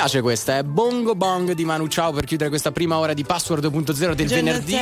Piace 0.00 0.22
questa? 0.22 0.56
È 0.56 0.62
Bongo 0.62 1.14
Bong 1.14 1.52
di 1.52 1.66
Manu 1.66 1.86
Ciao 1.86 2.10
per 2.10 2.24
chiudere 2.24 2.48
questa 2.48 2.72
prima 2.72 2.96
ora 2.96 3.12
di 3.12 3.22
Password 3.22 3.66
2.0 3.66 4.14
del 4.14 4.26
Je 4.26 4.34
ne 4.36 4.40
venerdì. 4.40 4.72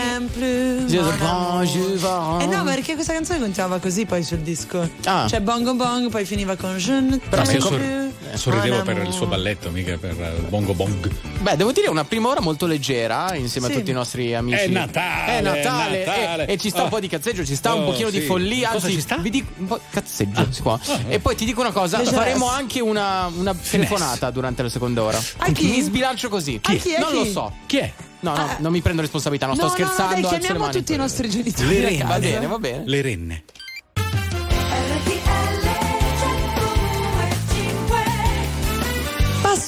vais. 1.96 2.42
Eh 2.42 2.46
no, 2.46 2.62
perché 2.62 2.94
questa 2.94 3.14
canzone 3.14 3.40
continuava 3.40 3.80
così 3.80 4.06
poi 4.06 4.22
sul 4.22 4.38
disco. 4.38 4.88
Ah. 5.06 5.26
Cioè 5.28 5.40
bongo 5.40 5.74
bong, 5.74 6.08
poi 6.08 6.24
finiva 6.24 6.54
con 6.54 6.76
je 6.76 7.00
ne 7.00 7.18
t'aime 7.28 7.56
plus. 7.56 8.07
Eh, 8.32 8.36
sorridevo 8.36 8.82
per 8.82 8.98
il 8.98 9.12
suo 9.12 9.26
balletto, 9.26 9.70
mica 9.70 9.96
per 9.96 10.10
eh, 10.20 10.40
bongo 10.48 10.74
bong. 10.74 11.10
Beh, 11.40 11.56
devo 11.56 11.72
dire 11.72 11.88
una 11.88 12.04
prima 12.04 12.28
ora 12.28 12.40
molto 12.40 12.66
leggera 12.66 13.34
insieme 13.34 13.66
Sì. 13.68 13.72
a 13.72 13.76
tutti 13.76 13.90
i 13.90 13.94
nostri 13.94 14.34
amici. 14.34 14.58
È 14.64 14.66
Natale, 14.68 15.38
È 15.38 15.40
Natale, 15.40 16.02
è 16.02 16.06
Natale. 16.06 16.46
E, 16.46 16.52
e 16.52 16.56
ci 16.58 16.70
sta 16.70 16.82
un 16.84 16.88
po' 16.88 17.00
di 17.00 17.08
cazzeggio, 17.08 17.44
ci 17.44 17.54
sta 17.54 17.74
un 17.74 17.82
Oh, 17.82 17.86
pochino 17.86 18.10
di 18.10 18.20
sì. 18.20 18.26
follia. 18.26 18.70
Cosa 18.70 18.86
Anzi, 18.86 18.96
ci 18.98 19.02
sta? 19.02 19.16
vi 19.18 19.30
dico 19.30 19.52
un 19.56 19.66
po' 19.66 19.80
cazzeggio 19.90 20.46
si 20.50 20.62
può. 20.62 20.78
E 21.08 21.18
poi 21.20 21.34
ti 21.36 21.44
dico 21.44 21.60
una 21.60 21.72
cosa: 21.72 21.98
Leggerezza. 21.98 22.22
faremo 22.22 22.48
anche 22.50 22.80
una, 22.80 23.26
una 23.34 23.54
telefonata 23.54 24.30
durante 24.30 24.62
la 24.62 24.68
seconda 24.68 25.02
ora. 25.02 25.18
A 25.38 25.50
chi? 25.52 25.66
Mi 25.68 25.80
sbilancio 25.80 26.28
così. 26.28 26.60
A 26.62 26.72
chi? 26.74 26.94
A 26.94 27.00
Non 27.00 27.10
chi? 27.10 27.16
lo 27.16 27.24
so. 27.26 27.52
Chi 27.66 27.76
è? 27.78 27.92
No, 28.20 28.34
no, 28.36 28.56
non 28.58 28.72
mi 28.72 28.80
prendo 28.80 29.00
responsabilità, 29.00 29.46
non 29.46 29.56
No, 29.56 29.68
sto 29.68 29.78
no, 29.78 29.84
no, 29.84 29.90
scherzando. 29.92 30.20
dai, 30.28 30.38
chiamiamo 30.40 30.66
mani. 30.66 30.72
tutti 30.78 30.92
i 30.92 30.96
nostri 30.96 31.30
genitori. 31.30 31.68
Le 31.68 31.80
renne. 31.88 32.04
Va 32.04 32.18
bene, 32.18 32.46
va 32.46 32.58
bene. 32.58 32.82
Le 32.84 33.00
renne. 33.02 33.42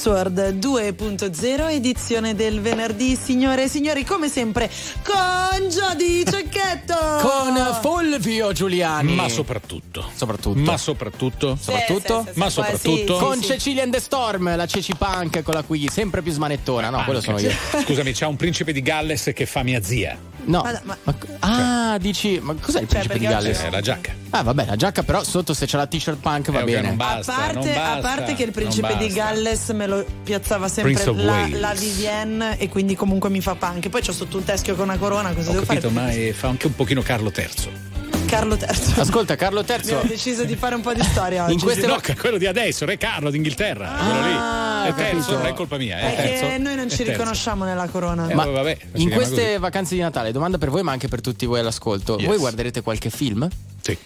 Password 0.01 0.55
2.0 0.59 1.71
edizione 1.73 2.35
del 2.35 2.63
venerdì, 2.63 3.19
signore 3.23 3.65
e 3.65 3.69
signori, 3.69 4.03
come 4.03 4.31
sempre 4.31 4.71
con 5.03 5.69
Jody 5.69 6.25
Cecchetto. 6.25 6.97
Con 7.21 7.79
Fulvio 7.83 8.51
Giuliani. 8.53 9.15
Ma 9.15 9.29
soprattutto. 9.29 10.03
Soprattutto. 10.15 10.59
Ma 10.59 10.79
soprattutto. 10.79 11.59
Soprattutto? 11.61 12.21
Sì, 12.21 12.27
sì, 12.29 12.33
sì, 12.33 12.39
Ma 12.39 12.47
sì, 12.47 12.53
soprattutto- 12.53 13.15
sì, 13.19 13.23
Con 13.23 13.35
sì, 13.35 13.41
sì. 13.43 13.47
Cecilia 13.49 13.83
and 13.83 13.93
the 13.93 14.01
Storm, 14.01 14.57
la 14.57 14.67
Ceci 14.67 14.95
Punk 14.97 15.43
con 15.43 15.53
la 15.53 15.63
qui 15.65 15.87
sempre 15.93 16.23
più 16.23 16.33
smanettona. 16.33 16.89
No, 16.89 17.05
quello 17.05 17.21
sono 17.21 17.39
io. 17.39 17.51
Scusami, 17.85 18.13
c'è 18.13 18.25
un 18.25 18.37
principe 18.37 18.73
di 18.73 18.81
Galles 18.81 19.33
che 19.35 19.45
fa 19.45 19.63
mia 19.63 19.83
zia. 19.83 20.17
No. 20.45 20.63
Ma- 20.63 20.97
ma- 21.05 21.15
ah, 21.41 21.99
dici, 21.99 22.39
ma 22.41 22.55
cos'è 22.55 22.81
il 22.81 22.89
Cioè, 22.89 23.01
principe 23.01 23.19
di 23.19 23.27
Galles? 23.27 23.61
Eh, 23.61 23.71
la 23.71 23.81
giacca. 23.83 24.20
Ah, 24.33 24.43
vabbè, 24.43 24.65
la 24.67 24.77
giacca, 24.77 25.03
però 25.03 25.25
sotto 25.25 25.55
se 25.55 25.67
c'è 25.67 25.77
la 25.77 25.87
t-shirt 25.87 26.19
punk 26.19 26.51
va 26.53 26.61
Eh, 26.61 26.65
bene. 26.65 26.81
non 26.83 26.91
A 26.93 26.95
basta, 26.95 27.33
parte, 27.33 27.53
non 27.55 27.65
basta, 27.65 27.93
a 27.93 28.01
parte 28.01 28.35
che 28.35 28.45
il 28.45 28.53
principe 28.53 28.97
di. 28.97 29.09
Galles 29.09 29.69
me 29.71 29.87
lo 29.89 30.05
piazzava 30.23 30.69
sempre 30.69 30.95
la, 31.15 31.49
la 31.51 31.73
Vivienne 31.75 32.57
e 32.59 32.69
quindi 32.69 32.95
comunque 32.95 33.29
mi 33.29 33.41
fa 33.41 33.57
punk. 33.57 33.89
Poi 33.89 34.01
c'ho 34.03 34.13
sotto 34.13 34.37
un 34.37 34.45
teschio 34.45 34.75
con 34.77 34.85
una 34.85 34.99
corona, 34.99 35.33
cosa 35.33 35.51
Ho 35.51 35.53
devo 35.55 35.67
capito, 35.67 35.91
fare? 35.91 36.07
ma 36.07 36.11
è- 36.13 36.33
fa 36.33 36.49
anche 36.49 36.67
un 36.69 36.75
pochino 36.77 37.03
Carlo 37.03 37.33
III. 37.35 37.89
Carlo 38.27 38.55
III. 38.55 38.69
Ascolta, 39.01 39.35
Carlo 39.35 39.61
Abbiamo 39.61 40.01
III. 40.03 40.09
deciso 40.09 40.45
di 40.45 40.55
fare 40.55 40.77
un 40.77 40.83
po' 40.83 40.93
di 40.95 41.03
storia 41.03 41.43
oggi. 41.45 41.55
In 41.55 41.61
queste 41.61 41.89
No, 41.89 41.97
che 41.97 42.15
quello 42.17 42.39
di 42.39 42.47
adesso, 42.47 42.85
Re 42.85 42.97
Carlo 42.97 43.29
d'Inghilterra. 43.31 43.93
Ah, 43.99 44.05
quello 44.05 44.27
lì. 44.27 44.33
ho 44.35 44.85
È 44.85 44.95
terzo, 44.95 45.17
capito. 45.19 45.33
non 45.39 45.47
è 45.47 45.53
colpa 45.55 45.77
mia. 45.77 45.99
È 45.99 46.15
Perché 46.15 46.39
terzo. 46.39 46.63
noi 46.63 46.77
non 46.77 46.87
È 46.87 46.91
ci 46.91 47.03
riconosciamo 47.03 47.65
nella 47.65 47.89
corona. 47.89 48.29
Eh, 48.29 48.35
Ma 48.35 48.45
vabbè, 48.47 48.79
in 48.95 49.11
queste 49.11 49.45
così. 49.47 49.59
vacanze 49.59 49.97
di 49.97 50.01
Natale, 50.01 50.31
domanda 50.31 50.59
per 50.59 50.71
voi, 50.71 50.83
ma 50.85 50.93
anche 50.93 51.09
per 51.09 51.21
tutti 51.21 51.45
voi 51.47 51.59
all'ascolto. 51.59 52.19
Yes. 52.19 52.27
Voi 52.29 52.37
guarderete 52.39 52.83
qualche 52.83 53.11
film? 53.11 53.49
Sì. 53.81 53.97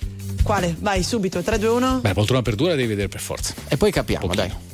Quale? 0.43 0.75
Vai, 0.79 1.03
subito. 1.03 1.43
3, 1.43 1.59
2, 1.59 1.69
1. 1.69 2.01
Beh, 2.01 2.13
poltrona 2.13 2.43
per 2.43 2.55
due 2.55 2.69
la 2.69 2.75
devi 2.75 2.89
vedere 2.89 3.09
per 3.09 3.21
forza. 3.21 3.55
E 3.69 3.77
poi 3.77 3.91
capiamo, 3.91 4.27
Pochino. 4.27 4.47
dai. 4.47 4.74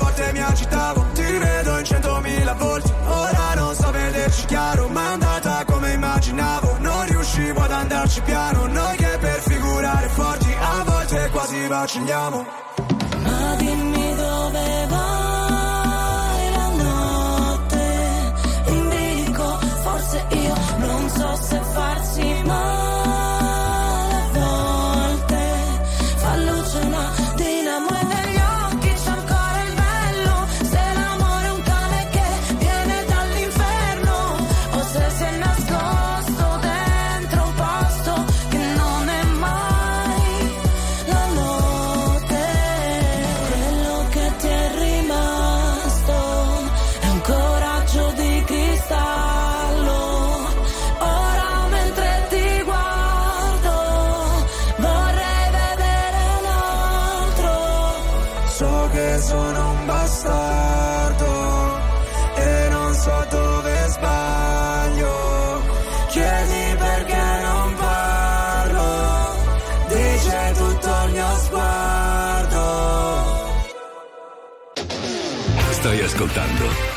mi 0.31 0.39
agitavo 0.41 1.05
Ti 1.13 1.21
vedo 1.21 1.77
in 1.77 1.85
centomila 1.85 2.53
volti. 2.53 2.91
Ora 3.05 3.53
non 3.55 3.75
so 3.75 3.91
vederci 3.91 4.45
chiaro 4.45 4.87
Ma 4.89 5.01
è 5.01 5.11
andata 5.13 5.65
come 5.65 5.93
immaginavo. 5.93 6.77
Non 6.79 7.05
riuscivo 7.05 7.61
ad 7.61 7.71
andarci 7.71 8.21
piano 8.21 8.65
Noi 8.67 8.97
che 8.97 9.17
per 9.19 9.39
figurare 9.41 10.07
forti 10.09 10.55
A 10.59 10.83
volte 10.83 11.29
quasi 11.31 11.67
vacilliamo 11.67 12.45
Ma 13.23 13.55
dimmi 13.55 14.15
dove 14.15 14.87
vai 14.89 16.51
la 16.51 16.67
notte 16.83 18.33
In 18.67 18.89
bilico 18.89 19.59
forse 19.83 20.25
io 20.29 20.55
Non 20.77 21.09
so 21.09 21.35
se 21.41 21.61
farsi 21.73 22.41
male. 22.45 22.90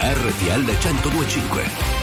RTL 0.04 0.66
1025. 0.66 1.93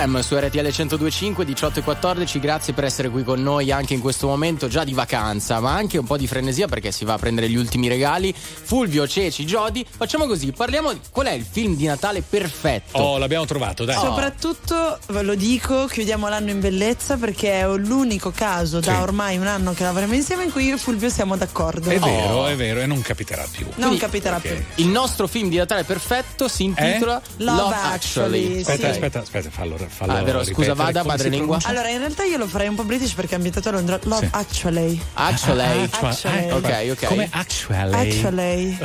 Pirem 0.00 0.20
su 0.20 0.34
RTL 0.34 0.60
1025 0.72 1.44
18 1.44 1.80
e 1.80 1.82
14, 1.82 2.40
grazie 2.40 2.72
per 2.72 2.84
essere 2.84 3.10
qui 3.10 3.22
con 3.22 3.42
noi 3.42 3.70
anche 3.70 3.92
in 3.92 4.00
questo 4.00 4.26
momento 4.28 4.66
già 4.66 4.82
di 4.82 4.94
vacanza, 4.94 5.60
ma 5.60 5.74
anche 5.74 5.98
un 5.98 6.06
po' 6.06 6.16
di 6.16 6.26
frenesia 6.26 6.68
perché 6.68 6.90
si 6.90 7.04
va 7.04 7.12
a 7.12 7.18
prendere 7.18 7.50
gli 7.50 7.56
ultimi 7.56 7.86
regali. 7.86 8.34
Fulvio, 8.34 9.06
Ceci, 9.06 9.44
Jody, 9.44 9.84
facciamo 9.86 10.26
così, 10.26 10.52
parliamo 10.52 10.94
di 10.94 11.00
qual 11.10 11.26
è 11.26 11.32
il 11.32 11.44
film 11.44 11.76
di 11.76 11.84
Natale 11.84 12.22
perfetto. 12.22 12.96
Oh, 12.96 13.18
l'abbiamo 13.18 13.44
trovato, 13.44 13.84
dai. 13.84 13.94
Soprattutto, 13.96 14.98
ve 15.08 15.20
lo 15.20 15.34
dico, 15.34 15.84
chiudiamo 15.84 16.28
l'anno 16.30 16.48
in 16.48 16.60
bellezza 16.60 17.18
perché 17.18 17.60
è 17.60 17.68
l'unico 17.68 18.30
caso 18.30 18.80
da 18.80 18.94
Sì. 18.94 19.00
ormai 19.02 19.36
un 19.36 19.48
anno 19.48 19.74
che 19.74 19.82
lavoreremo 19.82 20.14
insieme 20.14 20.44
in 20.44 20.50
cui 20.50 20.64
io 20.64 20.76
e 20.76 20.78
Fulvio 20.78 21.10
siamo 21.10 21.36
d'accordo. 21.36 21.90
È 21.90 21.98
vero, 21.98 22.34
Oh. 22.36 22.46
è 22.46 22.56
vero, 22.56 22.80
e 22.80 22.86
non 22.86 23.02
capiterà 23.02 23.46
più. 23.50 23.64
Non 23.66 23.74
Quindi- 23.74 23.98
capiterà 23.98 24.36
Ok. 24.36 24.42
più. 24.42 24.64
Il 24.76 24.88
nostro 24.88 25.26
film 25.26 25.50
di 25.50 25.56
Natale 25.56 25.84
perfetto 25.84 26.48
si 26.48 26.64
intitola 26.64 27.20
Love 27.36 27.74
Actually, 27.74 28.60
Aspetta, 28.60 28.84
sì. 28.84 28.86
aspetta, 28.86 29.18
aspetta, 29.20 29.50
fallo, 29.50 29.76
fallo 29.90 30.12
Ah, 30.12 30.22
vero, 30.22 30.44
scusa, 30.44 30.74
vada, 30.74 31.02
pronuncia? 31.02 31.68
Allora, 31.68 31.88
in 31.88 31.98
realtà 31.98 32.22
io 32.24 32.38
lo 32.38 32.46
farei 32.46 32.68
un 32.68 32.76
po' 32.76 32.84
british 32.84 33.12
perché 33.12 33.32
è 33.32 33.36
ambientato 33.36 33.68
a 33.68 33.72
Londra. 33.72 33.98
Love 34.04 34.26
Sì. 34.26 34.28
Actually. 34.32 35.00
Actually. 35.14 35.88
Actually. 35.90 36.50
Ok, 36.50 36.86
ok. 36.92 37.06
Come 37.06 37.28
actually. 37.30 38.08
Actually. 38.08 38.78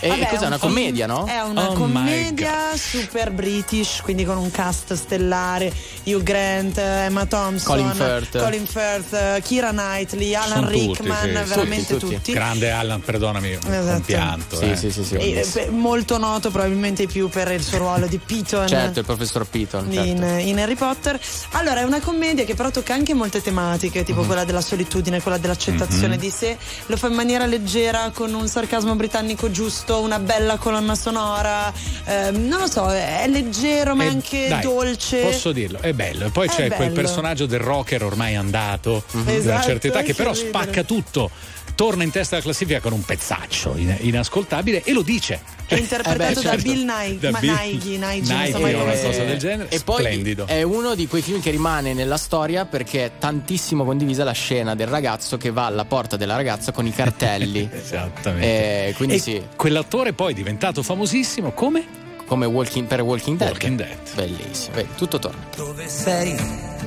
E 0.00 0.08
Vabbè, 0.08 0.26
cos'è 0.28 0.46
un 0.46 0.52
una 0.52 0.58
commedia, 0.58 1.06
no? 1.06 1.26
È 1.26 1.40
una 1.40 1.70
Oh 1.70 1.72
commedia 1.74 2.76
super 2.76 3.30
british, 3.32 4.00
quindi 4.02 4.24
con 4.24 4.36
un 4.36 4.50
cast 4.50 4.92
stellare, 4.94 5.72
Hugh 6.04 6.22
Grant, 6.22 6.76
Emma 6.78 7.26
Thompson, 7.26 7.76
Colin 7.76 7.92
Firth. 7.92 8.38
Colin 8.38 8.66
Firth, 8.66 9.12
eh, 9.12 9.40
Kira 9.42 9.70
Knightley, 9.70 10.34
Alan 10.34 10.48
Sono 10.48 10.66
tutti, 10.70 10.86
Rickman, 10.86 11.20
sì, 11.20 11.48
veramente 11.48 11.86
tutti, 11.86 11.98
tutti. 11.98 12.14
tutti. 12.16 12.32
Grande 12.32 12.70
Alan, 12.70 13.00
perdonami, 13.00 13.54
un 13.54 13.72
Esatto. 13.72 13.92
compianto. 13.92 14.56
Sì, 14.56 14.70
eh. 14.70 14.76
sì, 14.76 14.90
sì, 14.90 15.04
sì. 15.04 15.14
E, 15.14 15.30
eh, 15.38 15.48
beh, 15.52 15.70
molto 15.70 16.18
noto 16.18 16.50
probabilmente 16.50 17.06
più 17.06 17.28
per 17.28 17.50
il 17.52 17.62
suo 17.62 17.78
ruolo 17.78 18.06
di 18.06 18.18
Piton. 18.18 18.66
Certo, 18.66 18.98
il 18.98 19.04
professor 19.04 19.46
Piton. 19.46 19.90
certo. 19.92 20.08
in, 20.08 20.48
in 20.48 20.51
Harry 20.58 20.74
Potter. 20.74 21.18
Allora, 21.52 21.80
è 21.80 21.84
una 21.84 22.00
commedia 22.00 22.44
che 22.44 22.54
però 22.54 22.70
tocca 22.70 22.94
anche 22.94 23.14
molte 23.14 23.40
tematiche, 23.42 24.02
tipo 24.04 24.22
quella 24.22 24.44
della 24.44 24.60
solitudine, 24.60 25.20
quella 25.22 25.38
dell'accettazione 25.38 26.14
Mhm. 26.16 26.20
di 26.20 26.30
sé. 26.30 26.56
Lo 26.86 26.96
fa 26.96 27.08
in 27.08 27.14
maniera 27.14 27.46
leggera, 27.46 28.10
con 28.14 28.32
un 28.34 28.48
sarcasmo 28.48 28.94
britannico 28.94 29.50
giusto, 29.50 30.00
una 30.00 30.18
bella 30.18 30.56
colonna 30.58 30.94
sonora. 30.94 31.72
ehm, 32.04 32.46
non 32.48 32.58
lo 32.60 32.66
so, 32.68 32.90
è 32.92 33.24
leggero 33.28 33.94
ma 33.94 34.04
E- 34.04 34.08
anche 34.08 34.48
dai, 34.48 34.60
dolce. 34.62 35.18
Posso 35.20 35.52
dirlo, 35.52 35.78
è 35.80 35.92
bello. 35.92 36.26
E 36.26 36.30
poi 36.30 36.46
È 36.46 36.50
c'è 36.50 36.66
quel 36.68 36.88
bello. 36.88 37.00
personaggio 37.00 37.46
del 37.46 37.60
rocker 37.60 38.02
ormai 38.04 38.34
andato, 38.36 39.04
di 39.12 39.20
una 39.20 39.32
Esatto, 39.32 39.66
certa 39.66 39.86
età, 39.88 40.02
che 40.02 40.14
però 40.14 40.32
spacca 40.34 40.82
tutto. 40.82 41.30
Torna 41.74 42.02
in 42.04 42.10
testa 42.10 42.34
alla 42.36 42.44
classifica 42.44 42.80
con 42.80 42.92
un 42.92 43.02
pezzaccio 43.02 43.74
in- 43.76 43.96
inascoltabile 44.00 44.82
e 44.84 44.92
lo 44.92 45.02
dice. 45.02 45.40
È 45.66 45.74
interpretato 45.76 46.22
Eh 46.22 46.34
beh, 46.34 46.34
da 46.34 46.40
certo. 46.50 46.62
Bill 46.62 47.18
Da 47.18 47.30
ma 47.30 47.38
Bill- 47.40 47.50
Nighy, 47.58 47.96
Nighy, 47.98 48.20
Nighy 48.34 48.74
una 48.74 48.92
cosa 48.92 49.24
del 49.24 49.38
genere. 49.38 49.68
E 49.70 49.80
poi 49.80 50.00
Splendido. 50.00 50.46
è 50.46 50.62
uno 50.62 50.94
di 50.94 51.06
quei 51.06 51.22
film 51.22 51.40
che 51.40 51.50
rimane 51.50 51.94
nella 51.94 52.18
storia 52.18 52.66
perché 52.66 53.06
è 53.06 53.10
tantissimo 53.18 53.84
condivisa 53.84 54.22
la 54.22 54.32
scena 54.32 54.74
del 54.74 54.86
ragazzo 54.86 55.38
che 55.38 55.50
va 55.50 55.66
alla 55.66 55.84
porta 55.86 56.16
della 56.16 56.36
ragazza 56.36 56.72
con 56.72 56.86
i 56.86 56.92
cartelli. 56.92 57.68
Esattamente. 57.72 58.88
Eh, 58.88 58.92
quindi 58.94 59.14
e 59.14 59.18
sì, 59.18 59.42
quell'attore 59.56 60.12
poi 60.12 60.32
è 60.32 60.34
diventato 60.34 60.82
famosissimo 60.82 61.52
come? 61.52 62.00
come 62.26 62.46
Walking, 62.46 62.86
per 62.86 63.02
Walking 63.02 63.36
Dead. 63.36 63.50
Walking 63.50 63.76
Dead. 63.76 63.98
Bellissimo, 64.14 64.76
tutto 64.96 65.18
torna. 65.18 65.40
Dove 65.54 65.86
sei? 65.88 66.34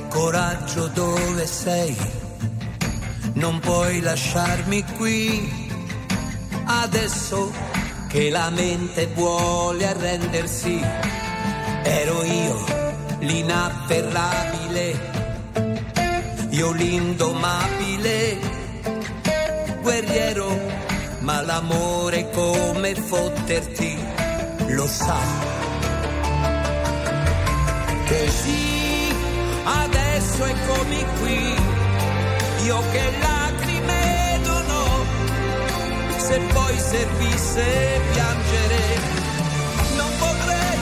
Coraggio, 0.08 0.88
dove 0.88 1.46
sei? 1.46 1.94
Non 3.36 3.60
puoi 3.60 4.00
lasciarmi 4.00 4.82
qui. 4.96 5.70
Adesso 6.64 7.52
che 8.08 8.30
la 8.30 8.48
mente 8.50 9.08
vuole 9.14 9.86
arrendersi, 9.86 10.80
ero 11.82 12.24
io 12.24 12.64
l'inafferrabile, 13.18 15.00
io 16.48 16.72
l'indomabile, 16.72 18.38
guerriero, 19.82 20.58
ma 21.20 21.42
l'amore 21.42 22.30
come 22.30 22.94
fotterti, 22.94 23.98
lo 24.68 24.86
sa. 24.86 25.20
Così 28.06 29.14
adesso 29.64 30.44
eccomi 30.44 31.04
qui, 31.20 31.54
io 32.66 32.82
che 32.90 33.10
lacrime 33.20 34.38
non 34.42 34.70
ho, 34.70 35.04
se 36.16 36.36
poi 36.52 36.78
servisse 36.78 38.00
piangere, 38.12 38.82
non 39.96 40.10
potrei 40.18 40.78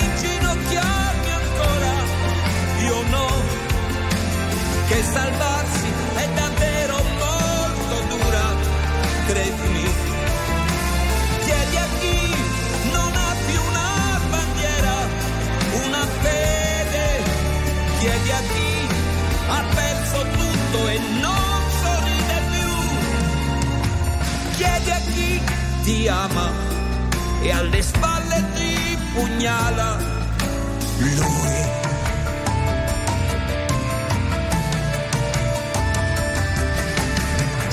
inginocchiarmi 0.00 1.30
ancora, 1.40 1.92
io 2.88 3.02
no, 3.10 3.28
che 4.88 5.02
salvarsi 5.02 5.92
è 6.16 6.28
davvero 6.34 6.96
molto 7.20 8.16
dura, 8.16 8.56
credimi. 9.26 9.61
Ti 25.82 26.06
ama 26.06 26.50
e 27.42 27.50
alle 27.50 27.82
spalle 27.82 28.44
ti 28.54 28.96
pugnala 29.14 29.98
lui. 30.98 31.60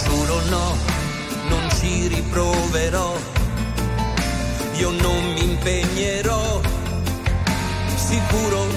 Giuro 0.03 0.41
no, 0.49 0.77
non 1.49 1.69
ci 1.77 2.07
riproverò, 2.07 3.15
io 4.77 4.89
non 4.89 5.33
mi 5.33 5.43
impegnerò, 5.43 6.61
sicuro 7.95 8.67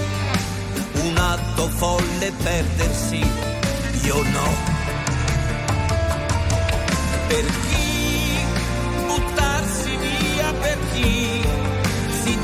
un 1.05 1.17
atto 1.17 1.69
folle 1.69 2.33
perdersi, 2.43 3.27
io 4.03 4.23
no. 4.23 4.71
Per 7.29 7.45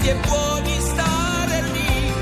e 0.08 0.14
buoni 0.26 0.80
stare 0.80 1.62
lì, 1.72 2.12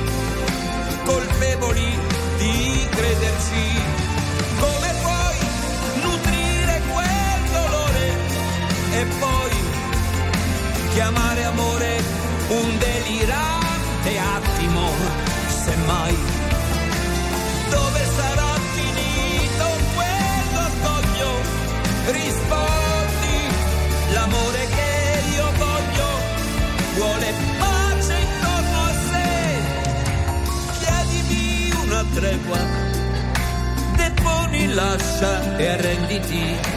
colpevoli 1.05 1.99
di 2.37 2.87
crederci. 2.91 3.67
Come 4.59 4.91
puoi 5.03 5.39
nutrire 6.03 6.83
quel 6.93 7.41
dolore 7.53 8.07
e 8.91 9.05
poi 9.21 9.57
chiamare 10.95 11.45
amore 11.45 12.03
un 12.49 12.79
delirante 12.79 14.19
attimo, 14.19 14.91
semmai. 15.65 16.26
Tregua, 32.47 32.59
deponi, 33.97 34.73
lascia 34.73 35.57
e 35.59 35.69
arrenditi. 35.69 36.76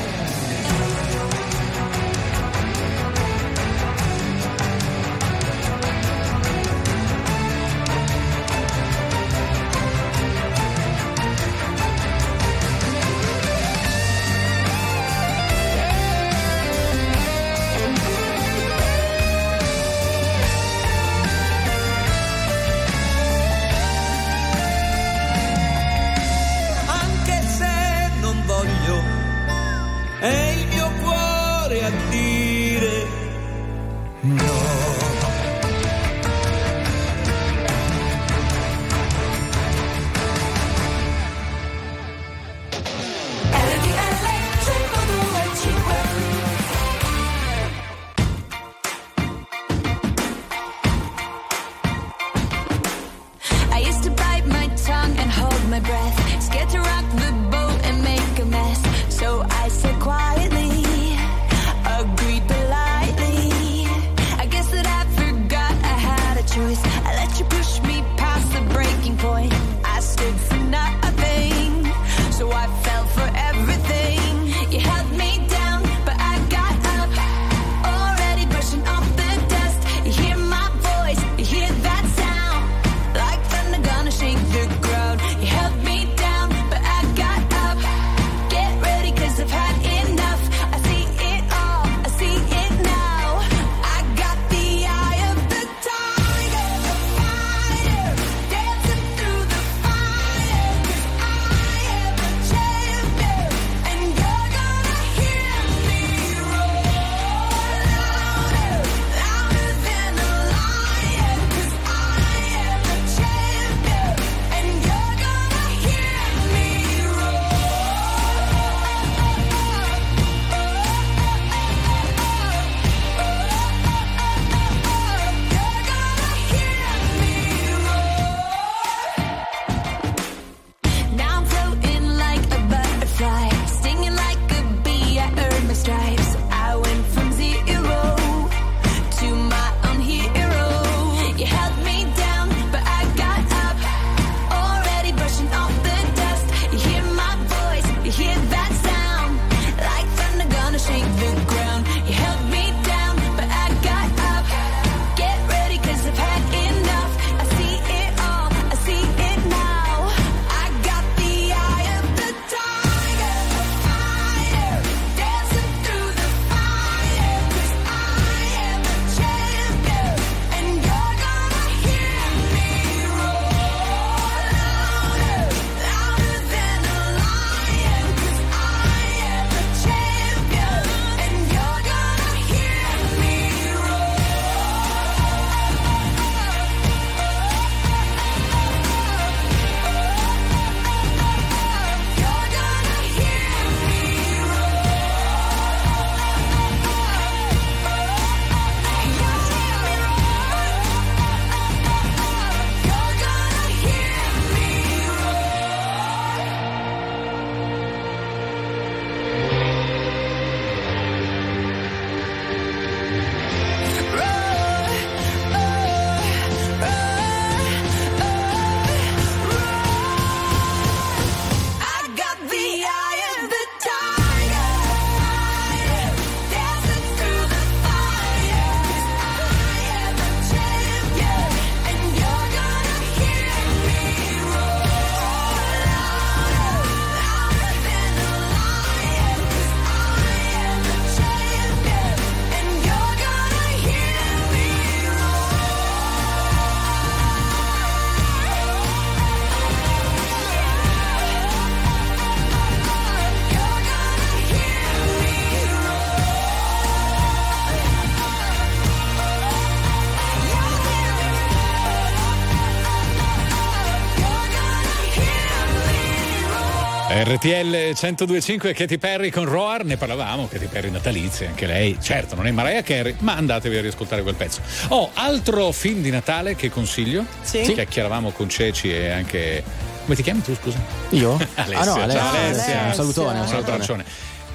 RTL 267.29 267.93
1025 267.93 268.73
Katy 268.73 268.97
Perry 268.97 269.29
con 269.29 269.45
Roar, 269.45 269.85
ne 269.85 269.97
parlavamo, 269.97 270.47
Katy 270.47 270.65
Perry 270.65 270.89
natalizia, 270.89 271.47
anche 271.47 271.67
lei, 271.67 271.95
certo 272.01 272.33
non 272.33 272.47
è 272.47 272.51
Mariah 272.51 272.81
Carey, 272.81 273.17
ma 273.19 273.35
andatevi 273.35 273.77
a 273.77 273.81
riascoltare 273.81 274.23
quel 274.23 274.33
pezzo. 274.33 274.61
Oh, 274.87 275.11
altro 275.13 275.71
film 275.71 276.01
di 276.01 276.09
Natale 276.09 276.55
che 276.55 276.71
consiglio? 276.71 277.23
Sì. 277.41 277.61
Chiacchieravamo 277.61 278.31
con 278.31 278.49
Ceci 278.49 278.91
e 278.91 279.11
anche... 279.11 279.63
Come 280.05 280.15
ti 280.15 280.23
chiami 280.23 280.41
tu 280.41 280.55
scusa? 280.55 280.79
Io? 281.09 281.33
Alessia. 281.53 281.79
Ah 281.79 281.85
no, 281.85 281.93
Ciao, 281.93 282.01
Alessia. 282.01 282.31
Alessia. 282.31 282.85
Un 282.85 282.93
salutone, 282.95 283.39
un 283.41 283.47
salutone. 283.47 283.73
abbraccione. 283.73 284.05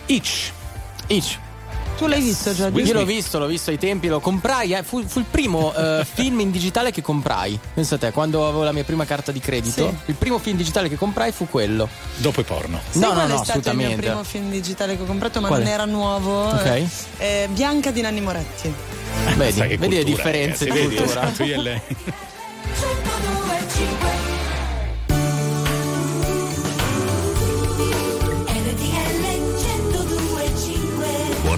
Itch. 0.07 0.51
Itch. 1.07 1.39
Tu 1.97 2.07
l'hai 2.07 2.21
visto 2.21 2.53
già? 2.53 2.69
Io 2.69 2.93
l'ho 2.93 3.05
visto, 3.05 3.39
l'ho 3.39 3.47
visto 3.47 3.71
ai 3.71 3.79
tempi, 3.79 4.09
lo 4.09 4.19
comprai, 4.19 4.73
eh, 4.75 4.83
fu, 4.83 5.03
fu 5.07 5.21
il 5.21 5.27
primo 5.31 5.73
eh, 5.75 6.05
film 6.13 6.41
in 6.41 6.51
digitale 6.51 6.91
che 6.91 7.03
comprai. 7.03 7.59
Pensa 7.73 7.97
te, 7.99 8.11
quando 8.11 8.47
avevo 8.47 8.65
la 8.65 8.73
mia 8.73 8.83
prima 8.85 9.05
carta 9.05 9.31
di 9.31 9.39
credito, 9.39 9.89
Sì. 9.89 9.97
il 10.11 10.15
primo 10.15 10.39
film 10.39 10.57
digitale 10.57 10.89
che 10.89 10.97
comprai 10.97 11.31
fu 11.31 11.49
quello. 11.49 11.89
Dopo 12.17 12.41
i 12.41 12.45
porno. 12.45 12.81
Sai 12.91 13.01
no, 13.01 13.09
no, 13.09 13.15
qual 13.15 13.29
no, 13.29 13.45
stato 13.45 13.59
il 13.71 13.77
mio 13.77 13.87
assolutamente. 13.87 14.07
primo 14.07 14.25
film 14.25 14.51
digitale 14.51 14.97
che 14.97 15.03
ho 15.03 15.07
comprato, 15.07 15.41
ma 15.41 15.47
Quale? 15.49 15.63
non 15.65 15.73
era 15.73 15.85
nuovo. 15.85 16.49
Ok. 16.49 16.83
Eh, 17.19 17.49
Bianca 17.53 17.91
di 17.93 18.01
Nanni 18.01 18.21
Moretti. 18.21 18.73
Vedi, 19.37 19.61
vedi 19.61 19.69
le 19.71 19.77
cultura, 19.79 20.03
differenze 20.03 20.65
ragazzi, 20.65 20.65
di 20.65 20.71
vedi, 20.71 20.97
cultura. 20.97 21.23
esatto, 21.23 21.43
io 21.45 21.55
e 21.55 21.59
lei. 21.63 21.81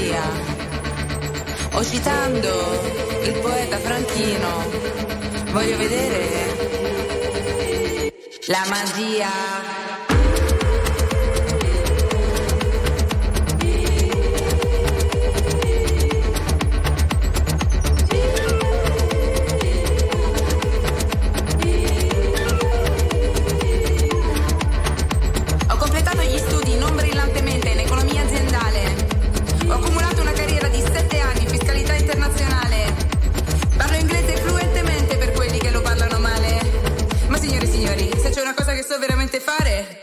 Fantasia. 0.00 0.22
O 1.72 1.82
citando 1.82 2.48
il 3.24 3.32
poeta 3.40 3.76
Franchino, 3.78 4.64
voglio 5.52 5.76
vedere 5.76 7.28
la 8.46 8.64
magia. 8.68 9.79
Fare, 39.38 39.99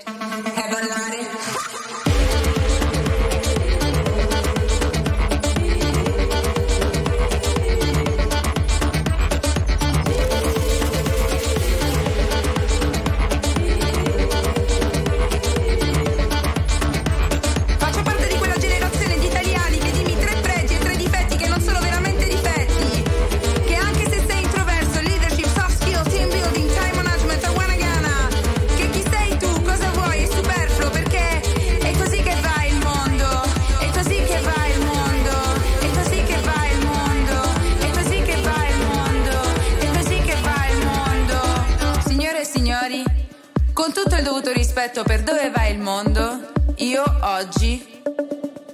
rispetto 44.88 45.04
per 45.04 45.22
dove 45.24 45.50
va 45.50 45.66
il 45.68 45.80
mondo, 45.80 46.52
io 46.78 47.04
oggi 47.22 48.02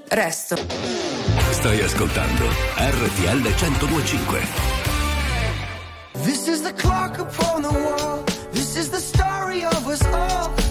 resto. 0.10 0.56
Stai 1.52 1.82
ascoltando 1.82 2.46
RTL 2.78 3.42
1025. 3.42 4.40
This 6.24 6.48
is 6.48 6.62
the 6.62 6.74
clock 6.74 7.18
upon 7.18 7.64
the 7.64 7.70
wall. 7.70 8.24
This 8.52 8.76
is 8.76 8.90
the 8.90 9.00
story 9.00 9.64
of 9.64 9.88
us 9.88 10.02
all. 10.12 10.63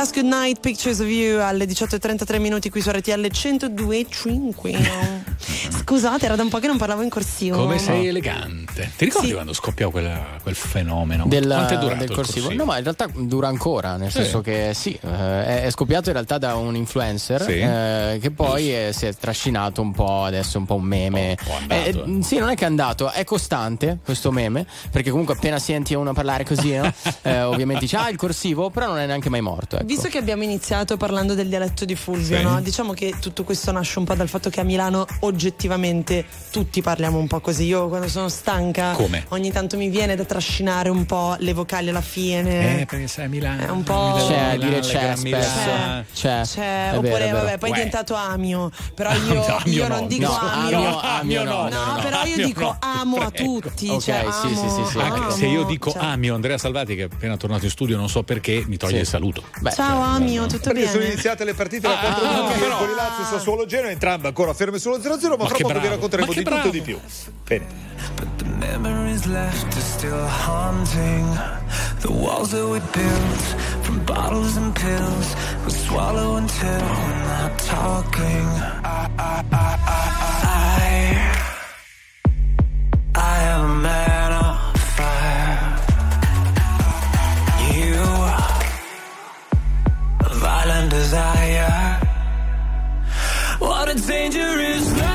Last 0.00 0.14
Good 0.14 0.32
Night, 0.32 0.60
Pictures 0.60 1.00
of 1.00 1.08
You 1.08 1.42
alle 1.42 1.66
18.33 1.66 2.40
minuti 2.40 2.70
qui 2.70 2.80
su 2.80 2.88
RTL 2.88 3.26
102.5. 3.26 5.76
Scusate, 5.82 6.24
era 6.24 6.36
da 6.36 6.42
un 6.42 6.48
po' 6.48 6.58
che 6.58 6.68
non 6.68 6.78
parlavo 6.78 7.02
in 7.02 7.10
corsivo. 7.10 7.58
Come 7.58 7.76
sei 7.76 8.06
elegante. 8.06 8.69
Ti 8.72 9.04
ricordi 9.04 9.28
Sì. 9.28 9.32
quando 9.34 9.52
scoppiò 9.52 9.90
quella- 9.90 10.38
quel 10.42 10.54
fenomeno? 10.54 11.24
del, 11.26 11.46
Quanto 11.46 11.74
è 11.74 11.78
durato 11.78 11.98
del 12.00 12.08
il 12.10 12.14
corsivo. 12.14 12.52
No, 12.52 12.64
ma 12.64 12.76
in 12.78 12.82
realtà 12.84 13.08
dura 13.14 13.48
ancora, 13.48 13.96
nel 13.96 14.10
Sì. 14.10 14.22
senso 14.22 14.40
che 14.40 14.72
sì, 14.74 14.98
eh, 15.02 15.08
è, 15.44 15.62
è 15.64 15.70
scoppiato 15.70 16.08
in 16.08 16.14
realtà 16.14 16.38
da 16.38 16.54
un 16.56 16.76
influencer 16.76 17.42
Sì. 17.42 17.58
eh, 17.58 18.18
che 18.20 18.30
poi 18.30 18.74
eh, 18.74 18.92
si 18.92 19.06
è 19.06 19.14
trascinato 19.14 19.80
un 19.82 19.92
po', 19.92 20.24
adesso 20.24 20.56
è 20.56 20.60
un 20.60 20.66
po' 20.66 20.74
un 20.76 20.82
meme. 20.84 21.36
andato, 21.58 21.74
Eh, 21.74 22.18
eh, 22.18 22.22
sì, 22.22 22.38
non 22.38 22.48
è 22.50 22.54
che 22.54 22.64
è 22.64 22.68
andato, 22.68 23.10
è 23.10 23.24
costante 23.24 23.98
questo 24.04 24.30
meme, 24.30 24.66
perché 24.90 25.10
comunque 25.10 25.34
appena 25.34 25.58
senti 25.58 25.94
uno 25.94 26.12
parlare 26.12 26.44
così, 26.44 26.74
no? 26.76 26.92
Eh, 27.22 27.42
ovviamente 27.42 27.82
dice 27.82 27.96
ah 27.96 28.08
il 28.08 28.16
corsivo, 28.16 28.70
però 28.70 28.86
non 28.88 28.98
è 28.98 29.06
neanche 29.06 29.28
mai 29.28 29.40
morto. 29.40 29.76
ecco. 29.76 29.84
Visto 29.84 30.08
che 30.08 30.18
abbiamo 30.18 30.42
iniziato 30.42 30.96
parlando 30.96 31.34
del 31.34 31.48
dialetto 31.48 31.84
di 31.84 31.94
Fulvio, 31.96 32.36
Sì. 32.38 32.42
no? 32.42 32.60
diciamo 32.60 32.92
che 32.92 33.14
tutto 33.20 33.44
questo 33.44 33.72
nasce 33.72 33.98
un 33.98 34.04
po' 34.04 34.14
dal 34.14 34.28
fatto 34.28 34.48
che 34.50 34.60
a 34.60 34.64
Milano 34.64 35.06
oggettivamente 35.20 36.24
tutti 36.50 36.80
parliamo 36.82 37.18
un 37.18 37.26
po' 37.26 37.40
così. 37.40 37.64
Io 37.64 37.88
quando 37.88 38.08
sono 38.08 38.28
stanca 38.28 38.58
Come? 38.72 39.24
ogni 39.28 39.50
tanto 39.52 39.76
mi 39.76 39.88
viene 39.88 40.16
da 40.16 40.24
trascinare 40.24 40.88
un 40.88 41.04
po' 41.06 41.36
le 41.38 41.52
vocali 41.52 41.88
alla 41.90 42.00
fine. 42.00 42.80
Eh, 42.80 42.86
perché 42.86 43.06
sai 43.08 43.24
a 43.26 43.28
Milano. 43.28 43.66
È 43.66 43.68
un 43.68 43.82
po'. 43.82 44.14
C'è, 44.16 44.56
Milano, 44.56 44.56
dire 44.58 44.80
c'è. 44.80 45.14
C'è. 46.12 46.42
C'è, 46.44 46.90
È 46.90 46.96
oppure 46.96 47.30
vabbè, 47.30 47.58
poi 47.58 47.70
è 47.70 47.74
diventato 47.74 48.14
Amio. 48.14 48.70
Però 48.94 49.12
io, 49.12 49.44
Amio 49.44 49.72
io 49.72 49.88
no, 49.88 49.96
non 49.96 50.06
dico 50.06 50.26
no, 50.30 50.38
Amio. 50.38 50.78
Amio- 50.78 51.00
Amio 51.00 51.44
no, 51.44 51.50
No, 51.50 51.68
no, 51.68 51.84
no, 51.94 52.00
però 52.00 52.24
io 52.24 52.44
dico 52.44 52.60
no, 52.62 52.76
amo 52.80 53.16
a 53.16 53.30
tutti. 53.30 53.88
Ok, 53.88 54.02
cioè, 54.02 54.24
sì, 54.30 54.54
sì, 54.54 54.60
amo, 54.64 54.84
sì, 54.84 54.90
sì. 54.92 54.98
Anche 54.98 55.30
se 55.32 55.46
io 55.46 55.64
dico 55.64 55.90
cioè. 55.90 56.02
Amio, 56.02 56.34
Andrea 56.34 56.58
Salvati, 56.58 56.94
che 56.94 57.02
è 57.02 57.08
appena 57.10 57.36
tornato 57.36 57.64
in 57.64 57.70
studio, 57.70 57.96
non 57.96 58.08
so 58.08 58.22
perché, 58.22 58.64
mi 58.66 58.76
toglie 58.76 58.94
Sì. 58.94 59.00
il 59.00 59.06
saluto. 59.06 59.42
Beh, 59.60 59.72
Ciao 59.72 60.00
Amio, 60.00 60.46
tutto 60.46 60.70
Perché 60.70 60.86
sono 60.86 60.98
bene? 60.98 61.12
iniziate 61.12 61.44
le 61.44 61.54
partite 61.54 61.88
da 61.88 61.98
Ah, 62.00 62.14
4 62.14 62.26
ah, 62.26 62.94
Lazio, 62.94 63.24
Sassuolo 63.24 63.66
Genoa, 63.66 63.90
entrambe 63.90 64.28
ancora 64.28 64.52
ferme 64.54 64.78
sullo 64.78 64.98
0-0, 64.98 65.28
ma, 65.30 65.36
Ma 65.36 65.46
fra 65.46 65.56
che 65.56 65.62
poco 65.62 65.78
vi 65.80 65.88
racconteremo 65.88 66.32
di 66.32 66.42
tutto 66.42 66.68
e 66.68 66.70
di 66.70 66.80
più. 66.80 66.98
Bene. 67.44 67.88
Memories 68.78 69.26
left 69.26 69.76
are 69.76 69.80
still 69.80 70.26
haunting 70.26 71.26
the 72.00 72.10
walls 72.10 72.52
that 72.52 72.66
we 72.66 72.78
built 72.78 73.40
from 73.84 74.04
bottles 74.06 74.56
and 74.56 74.74
pills. 74.74 75.34
We 75.64 75.70
swallow 75.72 76.36
until 76.36 76.80
we're 76.80 77.24
not 77.34 77.58
talking. 77.58 78.46
I, 78.84 79.10
I, 79.18 79.44
I, 79.52 79.78
I, 79.82 80.08
I, 80.54 80.92
I 83.16 83.42
am 83.52 83.60
a 83.64 83.74
man 83.82 84.32
of 84.44 84.80
fire. 84.96 85.62
You, 87.74 88.00
violent 90.38 90.90
desire. 90.90 91.98
What 93.58 93.88
a 93.90 93.94
dangerous 94.06 94.86
night 94.96 95.09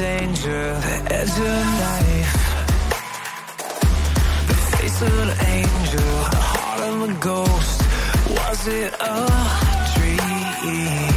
danger, 0.00 0.80
the 0.80 1.14
edge 1.14 1.28
of 1.28 1.44
a 1.44 1.64
knife. 1.78 2.34
The 4.48 4.54
face 4.54 5.02
of 5.02 5.18
an 5.18 5.32
angel, 5.46 6.00
the 6.30 6.42
heart 6.52 6.80
of 6.88 7.10
a 7.10 7.12
ghost. 7.20 7.82
Was 8.30 8.66
it 8.66 8.94
a 8.98 9.28
dream? 9.94 11.09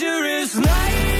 dangerous 0.00 0.56
night. 0.56 1.19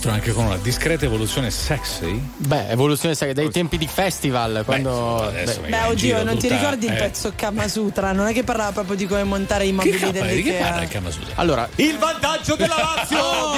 l'altro 0.00 0.10
anche 0.12 0.32
con 0.32 0.46
una 0.46 0.56
discreta 0.56 1.04
evoluzione 1.04 1.50
sexy. 1.50 2.20
Beh, 2.36 2.68
evoluzione 2.68 3.14
sexy 3.14 3.34
dai 3.34 3.50
tempi 3.50 3.76
di 3.76 3.86
festival. 3.86 4.62
Quando... 4.64 5.30
Beh, 5.32 5.44
beh. 5.44 5.68
beh 5.68 5.82
oddio, 5.84 6.24
non 6.24 6.36
tutta... 6.36 6.48
ti 6.48 6.48
ricordi 6.48 6.86
il 6.86 6.92
eh. 6.92 6.96
pezzo 6.96 7.32
Kamasutra? 7.36 8.12
Non 8.12 8.26
è 8.26 8.32
che 8.32 8.42
parlava 8.42 8.72
proprio 8.72 8.96
di 8.96 9.06
come 9.06 9.24
montare 9.24 9.66
i 9.66 9.72
mobili 9.72 10.10
dell'Ikea. 10.10 10.80
Di 10.80 10.86
che? 10.88 11.00
Allora, 11.34 11.68
il 11.76 11.98
vantaggio 11.98 12.56
della 12.56 12.76
Lazio! 12.76 13.18
oh, 13.18 13.54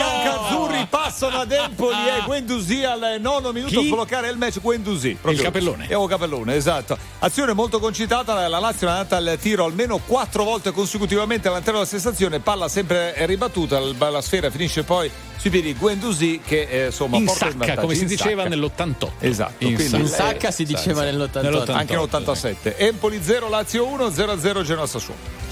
Passano 0.92 1.38
ad 1.38 1.50
Empoli 1.50 1.96
e 1.96 2.20
Guendouzi 2.26 2.84
al 2.84 3.16
nono 3.18 3.50
minuto 3.50 3.80
Chi? 3.80 3.86
a 3.86 3.94
bloccare 3.94 4.28
il 4.28 4.36
match 4.36 4.60
Guendouzi. 4.60 5.16
Il 5.24 5.40
capellone. 5.40 5.88
E 5.88 5.96
capellone, 6.06 6.54
esatto. 6.54 6.98
Azione 7.20 7.54
molto 7.54 7.80
concitata, 7.80 8.46
la 8.46 8.58
Lazio 8.58 8.88
è 8.88 8.90
andata 8.90 9.16
al 9.16 9.38
tiro 9.40 9.64
almeno 9.64 10.00
quattro 10.06 10.44
volte 10.44 10.70
consecutivamente 10.70 11.48
all'interno 11.48 11.78
della 11.78 11.88
sensazione, 11.88 12.40
palla 12.40 12.68
sempre 12.68 13.14
ribattuta, 13.24 13.80
la 13.80 14.20
sfera 14.20 14.50
finisce 14.50 14.82
poi 14.82 15.10
sui 15.38 15.48
piedi 15.48 15.72
Guendouzi 15.72 16.42
che 16.44 16.68
eh, 16.70 16.86
insomma 16.86 17.16
in 17.16 17.24
porta 17.24 17.50
sacca, 17.50 17.72
in 17.72 17.78
come 17.78 17.94
si 17.94 18.04
diceva 18.04 18.46
nell'88 18.46 19.08
esatto 19.18 19.64
in, 19.66 19.74
quindi, 19.74 19.96
in 19.96 20.06
sacca 20.06 20.52
si 20.52 20.64
diceva 20.64 21.02
nell'88 21.02 21.72
anche 21.72 21.96
nell'87 21.96 22.76
Empoli 22.76 23.20
0 23.20 23.48
Lazio 23.48 23.86
1 23.86 24.06
0-0 24.06 24.62
Genoa 24.62 24.86
Sassuolo 24.86 25.51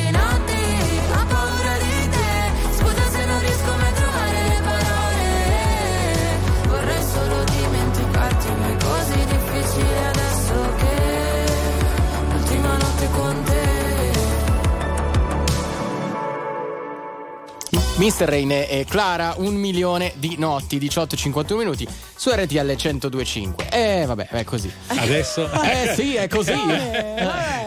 difficile 9.81 10.07
adesso 10.07 10.75
che 10.77 11.45
l'ultima 12.31 12.77
notte 12.77 13.07
con 13.11 13.43
te. 13.43 13.59
Mr. 17.97 18.25
Rain 18.25 18.49
e 18.51 18.85
Clara, 18.89 19.35
un 19.37 19.53
milione 19.53 20.13
di 20.15 20.35
notti, 20.39 20.79
18-51 20.79 21.55
minuti 21.55 21.87
su 22.15 22.31
RTL 22.31 22.75
1025. 22.75 23.67
Eh, 23.69 24.05
vabbè, 24.07 24.27
è 24.29 24.43
così. 24.43 24.71
Adesso? 24.87 25.47
Eh 25.61 25.93
sì, 25.93 26.15
è 26.15 26.27
così. 26.27 26.53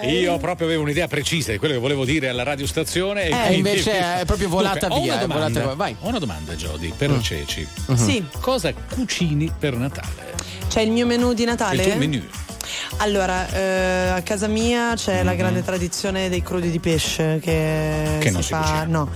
Io 0.08 0.36
proprio 0.38 0.66
avevo 0.66 0.82
un'idea 0.82 1.06
precisa 1.06 1.52
di 1.52 1.58
quello 1.58 1.74
che 1.74 1.80
volevo 1.80 2.04
dire 2.04 2.28
alla 2.30 2.42
radiostazione. 2.42 3.26
Eh, 3.26 3.30
quindi- 3.30 3.56
invece 3.56 4.20
è 4.20 4.24
proprio 4.24 4.48
volata 4.48 4.88
Dunque, 4.88 4.98
ho 4.98 5.02
via, 5.02 5.12
Una 5.14 5.22
è 5.22 5.26
domanda, 5.26 5.60
volata- 5.60 5.76
vai. 5.76 5.96
Ho 6.00 6.08
una 6.08 6.18
domanda, 6.18 6.54
Jody, 6.54 6.92
per 6.96 7.10
Mm. 7.10 7.20
Ceci. 7.20 7.68
Sì. 7.94 8.24
Cosa 8.40 8.72
cucini 8.72 9.52
per 9.56 9.74
Natale? 9.76 10.32
C'è 10.74 10.80
il 10.80 10.90
mio 10.90 11.06
menù 11.06 11.34
di 11.34 11.44
Natale? 11.44 11.82
Il 11.84 11.88
tuo 11.88 11.96
menù? 11.98 12.20
Allora, 12.98 13.46
eh, 13.50 14.08
a 14.16 14.22
casa 14.22 14.46
mia 14.46 14.94
c'è 14.94 15.22
la 15.24 15.34
grande 15.34 15.62
tradizione 15.62 16.28
dei 16.30 16.42
crudi 16.42 16.70
di 16.70 16.78
pesce 16.78 17.38
che, 17.42 18.16
Che 18.20 18.30
non 18.30 18.42
si 18.42 18.48
fa. 18.48 18.60
cucina. 18.60 18.84
No. 18.84 19.10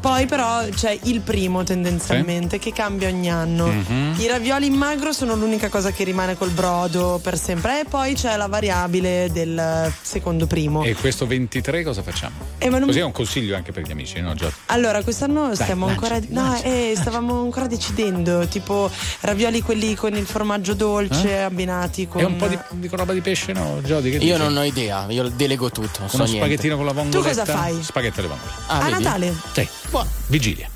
Poi 0.00 0.24
però 0.26 0.64
c'è 0.74 0.96
il 1.02 1.20
primo 1.20 1.62
tendenzialmente 1.62 2.58
che 2.58 2.72
cambia 2.72 3.08
ogni 3.08 3.30
anno. 3.30 3.66
Mhm. 3.66 4.14
I 4.18 4.26
ravioli 4.28 4.66
in 4.66 4.74
magro 4.74 5.12
sono 5.12 5.34
l'unica 5.34 5.68
cosa 5.68 5.90
che 5.90 6.04
rimane 6.04 6.36
col 6.36 6.50
brodo 6.50 7.20
per 7.22 7.36
sempre. 7.38 7.80
E 7.80 7.84
poi 7.84 8.14
c'è 8.14 8.36
la 8.36 8.46
variabile 8.46 9.28
del 9.30 9.92
secondo 10.00 10.46
primo. 10.46 10.82
E 10.84 10.94
questo 10.94 11.26
23 11.26 11.82
cosa 11.82 12.02
facciamo? 12.02 12.36
Eh, 12.58 12.68
non- 12.70 12.84
Così 12.86 13.00
è 13.00 13.04
un 13.04 13.12
consiglio 13.12 13.56
anche 13.56 13.72
per 13.72 13.82
gli 13.86 13.90
amici, 13.90 14.20
no 14.20 14.32
Jody? 14.34 14.52
Allora, 14.66 15.02
quest'anno 15.02 15.48
Dai, 15.48 15.56
stiamo 15.56 15.86
lanciati, 15.86 16.28
ancora. 16.30 16.50
No, 16.50 16.62
eh, 16.62 16.94
stavamo 16.96 17.42
ancora 17.42 17.66
decidendo. 17.66 18.46
Tipo 18.46 18.90
ravioli 19.20 19.60
quelli 19.60 19.94
con 19.94 20.14
il 20.14 20.24
formaggio 20.24 20.72
dolce 20.74 21.42
abbinati 21.42 22.08
con. 22.08 22.20
E 22.22 22.24
un 22.24 22.36
po' 22.36 22.46
di, 22.46 22.58
di 22.70 22.88
roba 22.90 23.12
di 23.12 23.20
pesce, 23.24 23.52
no, 23.54 23.80
Jody? 23.82 24.10
Che 24.10 24.16
Io 24.16 24.36
dici? 24.36 24.38
non 24.38 24.56
ho 24.56 24.62
idea, 24.64 25.06
io 25.08 25.28
delego 25.30 25.70
tutto. 25.70 26.00
Non 26.00 26.08
so 26.10 26.16
Uno 26.16 26.24
niente. 26.26 26.44
spaghettino 26.44 26.76
con 26.76 26.84
la 26.84 26.92
vongoletta? 26.92 27.30
Tu 27.30 27.36
cosa 27.40 27.58
fai? 27.58 27.82
Spaghetti 27.82 28.18
alle 28.20 28.28
vongole. 28.28 28.50
Ah, 28.66 28.76
a 28.78 28.82
vedi? 28.90 29.02
Natale? 29.02 29.34
Sì. 29.52 29.68
Vigilia. 30.28 30.68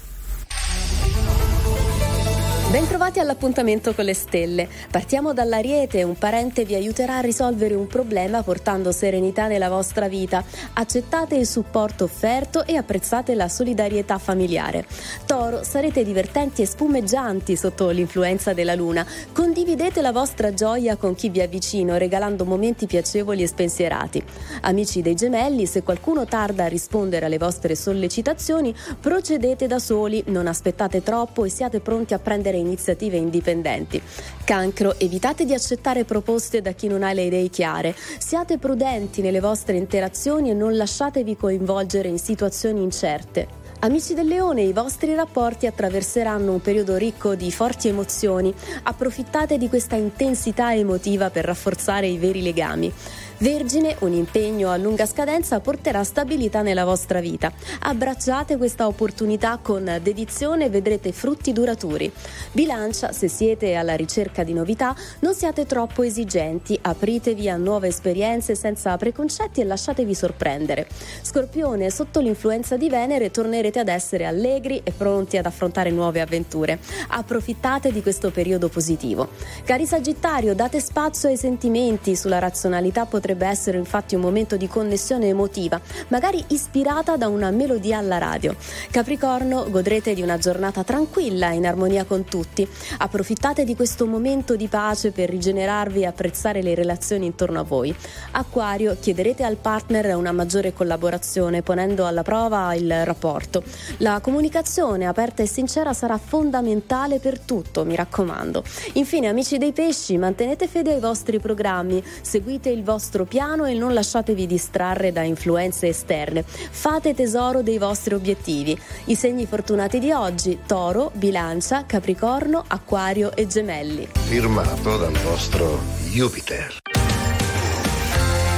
Bentrovati 2.70 3.18
all'appuntamento 3.18 3.94
con 3.94 4.04
le 4.04 4.12
stelle. 4.12 4.68
Partiamo 4.90 5.32
dall'Ariete, 5.32 6.02
un 6.02 6.18
parente 6.18 6.66
vi 6.66 6.74
aiuterà 6.74 7.16
a 7.16 7.20
risolvere 7.20 7.74
un 7.74 7.86
problema 7.86 8.42
portando 8.42 8.92
serenità 8.92 9.46
nella 9.46 9.70
vostra 9.70 10.06
vita. 10.06 10.44
Accettate 10.74 11.34
il 11.34 11.46
supporto 11.46 12.04
offerto 12.04 12.66
e 12.66 12.76
apprezzate 12.76 13.34
la 13.34 13.48
solidarietà 13.48 14.18
familiare. 14.18 14.84
Toro, 15.24 15.64
sarete 15.64 16.04
divertenti 16.04 16.60
e 16.60 16.66
spumeggianti 16.66 17.56
sotto 17.56 17.88
l'influenza 17.88 18.52
della 18.52 18.74
luna. 18.74 19.06
Condividete 19.32 20.02
la 20.02 20.12
vostra 20.12 20.52
gioia 20.52 20.96
con 20.96 21.14
chi 21.14 21.30
vi 21.30 21.38
è 21.38 21.48
vicino, 21.48 21.96
regalando 21.96 22.44
momenti 22.44 22.84
piacevoli 22.84 23.44
e 23.44 23.46
spensierati. 23.46 24.22
Amici 24.60 25.00
dei 25.00 25.14
gemelli, 25.14 25.64
se 25.64 25.82
qualcuno 25.82 26.26
tarda 26.26 26.64
a 26.64 26.68
rispondere 26.68 27.24
alle 27.24 27.38
vostre 27.38 27.74
sollecitazioni, 27.74 28.74
procedete 29.00 29.66
da 29.66 29.78
soli, 29.78 30.22
non 30.26 30.46
aspettate 30.46 31.02
troppo 31.02 31.46
e 31.46 31.48
siate 31.48 31.80
pronti 31.80 32.12
a 32.12 32.18
prendere 32.18 32.56
iniziative 32.58 33.16
indipendenti. 33.16 34.00
Cancro, 34.44 34.98
evitate 34.98 35.44
di 35.44 35.54
accettare 35.54 36.04
proposte 36.04 36.60
da 36.60 36.72
chi 36.72 36.88
non 36.88 37.02
ha 37.02 37.12
le 37.12 37.24
idee 37.24 37.48
chiare. 37.48 37.94
Siate 38.18 38.58
prudenti 38.58 39.20
nelle 39.22 39.40
vostre 39.40 39.76
interazioni 39.76 40.50
e 40.50 40.54
non 40.54 40.76
lasciatevi 40.76 41.36
coinvolgere 41.36 42.08
in 42.08 42.18
situazioni 42.18 42.82
incerte. 42.82 43.66
Amici 43.80 44.12
del 44.12 44.26
leone, 44.26 44.62
i 44.62 44.72
vostri 44.72 45.14
rapporti 45.14 45.66
attraverseranno 45.66 46.50
un 46.50 46.60
periodo 46.60 46.96
ricco 46.96 47.36
di 47.36 47.52
forti 47.52 47.86
emozioni. 47.86 48.52
Approfittate 48.82 49.56
di 49.56 49.68
questa 49.68 49.94
intensità 49.94 50.74
emotiva 50.74 51.30
per 51.30 51.44
rafforzare 51.44 52.08
i 52.08 52.18
veri 52.18 52.42
legami. 52.42 52.92
Vergine, 53.40 53.94
un 54.00 54.12
impegno 54.14 54.68
a 54.70 54.76
lunga 54.76 55.06
scadenza 55.06 55.60
porterà 55.60 56.02
stabilità 56.02 56.62
nella 56.62 56.84
vostra 56.84 57.20
vita. 57.20 57.52
Abbracciate 57.82 58.56
questa 58.56 58.88
opportunità 58.88 59.60
con 59.62 60.00
dedizione 60.02 60.64
e 60.64 60.70
vedrete 60.70 61.12
frutti 61.12 61.52
duraturi. 61.52 62.10
Bilancia, 62.50 63.12
se 63.12 63.28
siete 63.28 63.76
alla 63.76 63.94
ricerca 63.94 64.42
di 64.42 64.52
novità, 64.52 64.92
non 65.20 65.34
siate 65.34 65.66
troppo 65.66 66.02
esigenti, 66.02 66.76
apritevi 66.82 67.48
a 67.48 67.56
nuove 67.56 67.86
esperienze 67.86 68.56
senza 68.56 68.96
preconcetti 68.96 69.60
e 69.60 69.64
lasciatevi 69.64 70.14
sorprendere. 70.16 70.88
Scorpione, 71.22 71.90
sotto 71.90 72.18
l'influenza 72.18 72.76
di 72.76 72.88
Venere 72.88 73.30
tornerete 73.30 73.78
ad 73.78 73.88
essere 73.88 74.24
allegri 74.24 74.80
e 74.82 74.90
pronti 74.90 75.36
ad 75.36 75.46
affrontare 75.46 75.90
nuove 75.90 76.20
avventure. 76.20 76.80
Approfittate 77.10 77.92
di 77.92 78.02
questo 78.02 78.32
periodo 78.32 78.68
positivo. 78.68 79.28
Cari 79.62 79.86
Sagittario, 79.86 80.56
date 80.56 80.80
spazio 80.80 81.28
ai 81.28 81.36
sentimenti, 81.36 82.16
sulla 82.16 82.40
razionalità 82.40 83.04
potrebbe 83.04 83.26
essere 83.46 83.78
infatti 83.78 84.14
un 84.14 84.20
momento 84.20 84.56
di 84.56 84.68
connessione 84.68 85.28
emotiva, 85.28 85.80
magari 86.08 86.42
ispirata 86.48 87.16
da 87.16 87.28
una 87.28 87.50
melodia 87.50 87.98
alla 87.98 88.18
radio. 88.18 88.54
Capricorno, 88.90 89.66
godrete 89.70 90.14
di 90.14 90.22
una 90.22 90.38
giornata 90.38 90.84
tranquilla, 90.84 91.50
in 91.50 91.66
armonia 91.66 92.04
con 92.04 92.24
tutti. 92.24 92.66
Approfittate 92.98 93.64
di 93.64 93.74
questo 93.74 94.06
momento 94.06 94.56
di 94.56 94.68
pace 94.68 95.10
per 95.10 95.28
rigenerarvi 95.30 96.02
e 96.02 96.06
apprezzare 96.06 96.62
le 96.62 96.74
relazioni 96.74 97.26
intorno 97.26 97.60
a 97.60 97.64
voi. 97.64 97.94
Acquario, 98.32 98.96
chiederete 98.98 99.44
al 99.44 99.56
partner 99.56 100.16
una 100.16 100.32
maggiore 100.32 100.72
collaborazione, 100.72 101.62
ponendo 101.62 102.06
alla 102.06 102.22
prova 102.22 102.74
il 102.74 103.04
rapporto. 103.04 103.62
La 103.98 104.20
comunicazione 104.20 105.06
aperta 105.06 105.42
e 105.42 105.46
sincera 105.46 105.92
sarà 105.92 106.18
fondamentale 106.18 107.18
per 107.18 107.38
tutto, 107.40 107.84
mi 107.84 107.96
raccomando. 107.96 108.62
Infine, 108.94 109.28
amici 109.28 109.58
dei 109.58 109.72
pesci, 109.72 110.16
mantenete 110.18 110.66
fede 110.68 110.94
ai 110.94 111.00
vostri 111.00 111.38
programmi, 111.38 112.02
seguite 112.20 112.68
il 112.70 112.82
vostro 112.82 113.17
piano 113.24 113.64
e 113.64 113.74
non 113.74 113.94
lasciatevi 113.94 114.46
distrarre 114.46 115.12
da 115.12 115.22
influenze 115.22 115.88
esterne. 115.88 116.44
Fate 116.44 117.14
tesoro 117.14 117.62
dei 117.62 117.78
vostri 117.78 118.14
obiettivi. 118.14 118.78
I 119.06 119.14
segni 119.14 119.46
fortunati 119.46 119.98
di 119.98 120.12
oggi: 120.12 120.60
Toro, 120.66 121.10
Bilancia, 121.14 121.84
Capricorno, 121.86 122.64
Acquario 122.66 123.34
e 123.34 123.46
Gemelli. 123.46 124.08
Firmato 124.12 124.96
dal 124.96 125.16
vostro 125.18 125.80
Jupiter. 126.10 126.78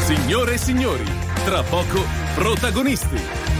Signore 0.04 0.54
e 0.54 0.58
signori, 0.58 1.04
tra 1.44 1.62
poco 1.62 2.02
protagonisti. 2.34 3.50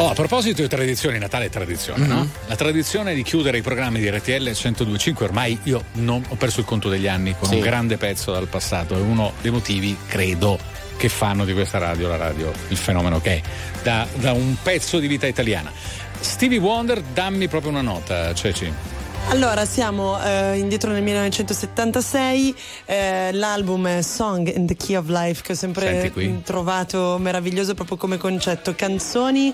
Oh, 0.00 0.10
a 0.10 0.14
proposito 0.14 0.62
di 0.62 0.68
tradizioni, 0.68 1.18
Natale 1.18 1.46
è 1.46 1.50
tradizione, 1.50 2.04
Mhm. 2.06 2.08
no? 2.12 2.28
La 2.46 2.54
tradizione 2.54 3.14
di 3.14 3.24
chiudere 3.24 3.58
i 3.58 3.62
programmi 3.62 3.98
di 3.98 4.08
RTL 4.08 4.42
1025 4.44 5.24
ormai 5.26 5.58
io 5.64 5.86
non 5.94 6.22
ho 6.28 6.34
perso 6.36 6.60
il 6.60 6.66
conto 6.66 6.88
degli 6.88 7.08
anni 7.08 7.34
con 7.36 7.48
Sì. 7.48 7.56
un 7.56 7.60
grande 7.60 7.96
pezzo 7.96 8.30
dal 8.30 8.46
passato, 8.46 8.94
è 8.94 9.00
uno 9.00 9.32
dei 9.40 9.50
motivi, 9.50 9.96
credo, 10.06 10.56
che 10.96 11.08
fanno 11.08 11.44
di 11.44 11.52
questa 11.52 11.78
radio 11.78 12.06
la 12.08 12.16
radio 12.16 12.52
il 12.68 12.76
fenomeno 12.76 13.20
che 13.20 13.36
è, 13.36 13.42
da, 13.82 14.06
da 14.14 14.32
un 14.32 14.56
pezzo 14.62 15.00
di 15.00 15.08
vita 15.08 15.26
italiana. 15.26 15.72
Stevie 16.20 16.58
Wonder, 16.58 17.00
dammi 17.00 17.48
proprio 17.48 17.70
una 17.72 17.82
nota, 17.82 18.32
Ceci. 18.34 18.72
Allora, 19.30 19.66
siamo 19.66 20.20
eh, 20.22 20.58
indietro 20.58 20.90
nel 20.90 21.02
1976, 21.02 22.54
eh, 22.86 23.30
l'album 23.32 24.00
Song 24.00 24.50
in 24.52 24.66
the 24.66 24.74
Key 24.74 24.96
of 24.96 25.08
Life 25.08 25.42
che 25.42 25.52
ho 25.52 25.54
sempre 25.54 26.10
trovato 26.42 27.18
meraviglioso 27.20 27.74
proprio 27.74 27.98
come 27.98 28.16
concetto, 28.16 28.74
canzoni 28.74 29.52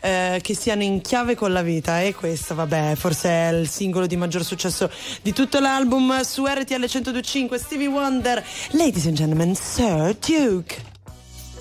eh, 0.00 0.40
che 0.42 0.54
siano 0.54 0.82
in 0.82 1.02
chiave 1.02 1.34
con 1.34 1.52
la 1.52 1.60
vita 1.60 2.00
e 2.00 2.14
questo 2.14 2.54
vabbè 2.54 2.94
forse 2.96 3.28
è 3.28 3.52
il 3.52 3.68
singolo 3.68 4.06
di 4.06 4.16
maggior 4.16 4.42
successo 4.42 4.90
di 5.20 5.34
tutto 5.34 5.60
l'album 5.60 6.22
su 6.22 6.46
RTL 6.46 6.78
1025 6.78 7.58
Stevie 7.58 7.88
Wonder, 7.88 8.42
Ladies 8.70 9.06
and 9.06 9.16
Gentlemen, 9.16 9.54
Sir 9.54 10.16
Duke. 10.18 10.82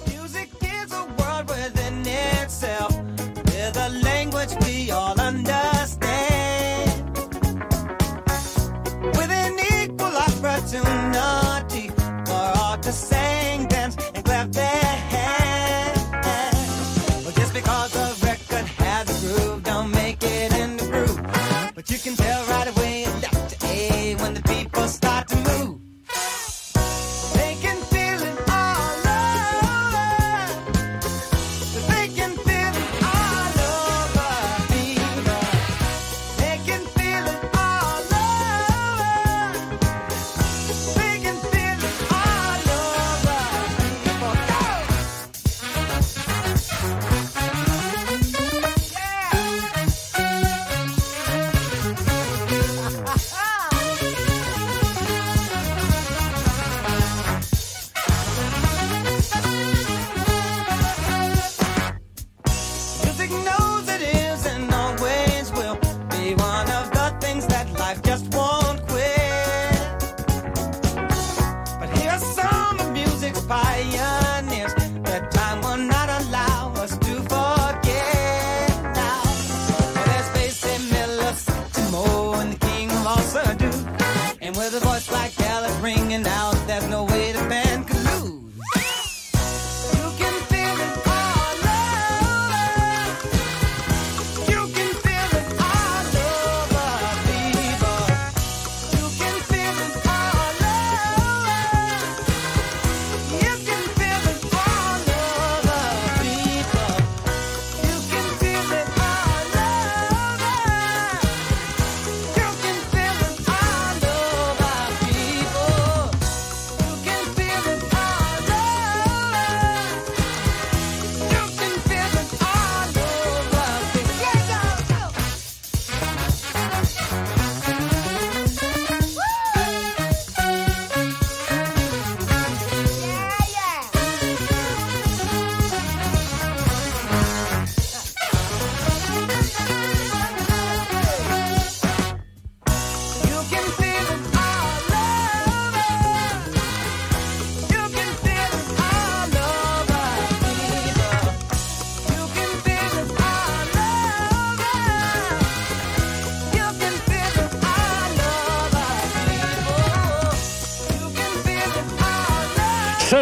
Music 0.05 0.49
is 0.61 0.91
a 0.93 1.05
world 1.17 1.49
within 1.49 2.05
itself, 2.41 2.98
ringing 85.89 86.27
out, 86.27 86.53
there's 86.67 86.87
no 86.87 87.08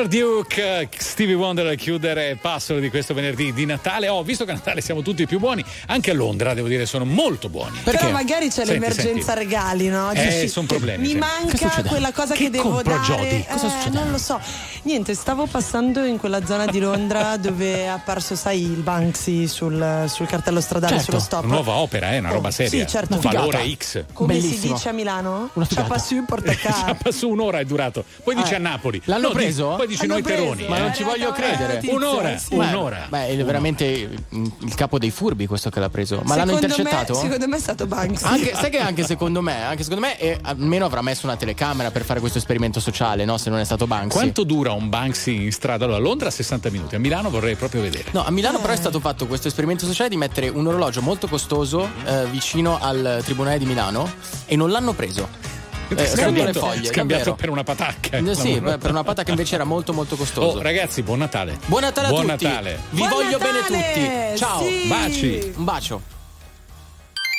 Duke, 0.08 0.90
Stevie 0.98 1.36
Wonder 1.36 1.68
a 1.68 1.76
chiudere 1.76 2.38
Passero 2.40 2.80
di 2.80 2.90
questo 2.90 3.14
venerdì 3.14 3.52
di 3.54 3.66
Natale. 3.66 4.08
Ho 4.08 4.24
visto 4.24 4.46
che 4.46 4.52
a 4.52 4.54
Natale 4.56 4.82
siamo 4.82 5.02
tutti 5.02 5.26
più 5.26 5.40
buoni, 5.40 5.64
anche 5.88 6.12
a 6.12 6.14
Londra 6.14 6.54
devo 6.54 6.68
dire 6.68 6.86
sono 6.86 7.06
molto 7.06 7.50
buoni. 7.50 7.80
Però 7.84 8.10
magari 8.12 8.48
c'è 8.48 8.66
Senti, 8.66 8.72
l'emergenza 8.72 9.34
senti. 9.34 9.40
regali, 9.40 9.88
no? 9.90 10.12
Eh, 10.12 10.24
Dici, 10.28 10.48
son 10.48 10.66
problemi, 10.66 11.02
Mi 11.02 11.08
sì. 11.08 11.14
Che 11.14 11.20
manca 11.20 11.84
quella 11.84 12.12
cosa 12.12 12.34
che, 12.34 12.44
Che 12.46 12.50
devo 12.50 12.82
dare. 12.82 13.02
Jody? 13.04 13.46
Cosa 13.50 13.68
Eh, 13.68 13.70
succede? 13.70 13.98
Non 14.00 14.12
lo 14.12 14.18
so. 14.18 14.40
Niente, 14.84 15.14
stavo 15.14 15.46
passando 15.48 16.04
in 16.06 16.18
quella 16.18 16.46
zona 16.46 16.66
di 16.66 16.80
Londra 16.80 17.36
dove 17.38 17.76
è 17.80 17.86
apparso, 17.86 18.36
sai, 18.36 18.62
il 18.62 18.70
Banksy 18.82 19.48
sul, 19.48 20.06
sul 20.08 20.28
cartello 20.28 20.62
stradale, 20.62 20.94
Certo, 20.96 21.12
sullo 21.12 21.20
stop. 21.24 21.44
una 21.44 21.54
nuova 21.56 21.74
opera, 21.74 22.12
è 22.12 22.20
una 22.20 22.32
roba 22.32 22.52
seria. 22.52 22.86
Sì, 22.86 22.92
certo. 22.92 23.16
Un 23.16 23.20
valore 23.22 23.70
X. 23.76 24.06
Come 24.14 24.40
si 24.40 24.60
dice 24.60 24.90
a 24.90 24.92
Milano? 24.94 25.50
Ciappa 25.68 25.98
su, 25.98 26.24
porta 26.26 26.52
a 26.52 26.56
casa. 26.56 26.86
Ciappa 26.88 27.12
su 27.12 27.28
un'ora 27.30 27.60
è 27.60 27.66
durato. 27.66 28.06
Poi 28.24 28.36
dice 28.36 28.54
Eh, 28.54 28.56
a 28.56 28.60
Napoli. 28.60 29.02
L'hanno 29.06 29.28
No, 29.28 29.34
preso? 29.34 29.74
Poi 29.76 29.88
dice 29.88 29.97
L'hanno 30.02 30.14
noi 30.14 30.22
preso. 30.22 30.42
teroni. 30.42 30.68
Ma 30.68 30.78
eh. 30.78 30.82
non 30.82 30.94
ci 30.94 31.04
voglio 31.04 31.32
credere. 31.32 31.80
Un'ora, 31.88 32.36
Beh, 32.50 32.56
un'ora. 32.56 33.06
Beh, 33.10 33.28
è 33.28 33.44
veramente 33.44 34.10
mm, 34.34 34.46
il 34.60 34.76
capo 34.76 34.98
dei 35.00 35.12
furbi 35.12 35.48
questo 35.48 35.70
che 35.70 35.80
l'ha 35.80 35.90
preso. 35.90 36.22
Ma 36.24 36.36
l'hanno 36.36 36.54
intercettato? 36.54 37.14
secondo 37.16 37.48
me 37.48 37.56
è 37.58 37.60
stato 37.60 37.88
Banksy. 37.88 38.26
Anche, 38.26 38.56
sai 38.56 38.70
che 38.70 38.80
anche 38.80 39.04
secondo 39.04 39.42
me, 39.42 39.64
anche 39.64 39.84
secondo 39.84 40.06
me 40.06 40.20
eh, 40.20 40.38
almeno 40.42 40.86
avrà 40.86 41.02
messo 41.02 41.26
una 41.26 41.36
telecamera 41.36 41.92
per 41.92 42.04
fare 42.04 42.20
questo 42.20 42.38
esperimento 42.38 42.80
sociale, 42.80 43.26
no? 43.26 43.38
Se 43.38 43.50
non 43.50 43.60
è 43.60 43.64
stato 43.64 43.88
Banksy. 43.88 44.18
Quanto 44.18 44.44
dura 44.44 44.72
un 44.72 44.90
Banksy 44.90 45.44
in 45.44 45.52
strada? 45.52 45.86
Allora, 45.86 46.00
a 46.00 46.02
Londra 46.02 46.30
60 46.30 46.70
minuti, 46.70 46.96
a 46.96 47.00
Milano 47.00 47.30
vorrei 47.30 47.56
proprio 47.56 47.82
vedere. 47.82 48.06
No, 48.12 48.26
a 48.26 48.32
Milano 48.32 48.60
però 48.60 48.74
è 48.74 48.78
stato 48.78 49.00
fatto 49.00 49.28
questo 49.28 49.48
esperimento 49.48 49.86
sociale 49.86 50.10
di 50.10 50.18
mettere 50.18 50.50
un 50.50 50.66
orologio 50.68 51.02
molto 51.02 51.28
costoso 51.28 51.90
eh, 52.06 52.26
vicino 52.28 52.78
al 52.80 53.22
Tribunale 53.24 53.58
di 53.58 53.66
Milano 53.66 54.10
e 54.46 54.56
non 54.56 54.70
l'hanno 54.70 54.94
preso. 54.94 55.57
Eh, 55.90 55.96
le 55.96 56.06
Scambiato, 56.08 56.60
foglie, 56.60 56.86
scambiato 56.86 57.24
davvero. 57.24 57.36
per 57.36 57.50
una 57.50 57.64
patacca. 57.64 58.18
Eh, 58.18 58.36
Sì, 58.36 58.60
beh, 58.60 58.78
per 58.78 58.90
una 58.92 59.04
pata 59.04 59.24
che 59.24 59.32
invece 59.32 59.56
era 59.56 59.64
molto 59.64 59.94
molto 59.94 60.16
costoso. 60.16 60.58
Oh, 60.58 60.62
ragazzi, 60.62 61.02
buon 61.02 61.20
Natale. 61.20 61.58
Buon 61.66 61.82
Natale 61.82 62.08
a 62.08 62.10
buon 62.10 62.28
tutti. 62.28 62.44
Natale. 62.46 62.80
Vi 62.90 62.98
Buon 62.98 63.10
voglio 63.10 63.38
Natale, 63.38 63.64
bene 63.70 64.32
tutti. 64.34 64.38
Ciao. 64.38 64.60
sì. 64.62 64.86
Baci. 64.88 65.54
Un 65.56 65.64
bacio. 65.64 66.02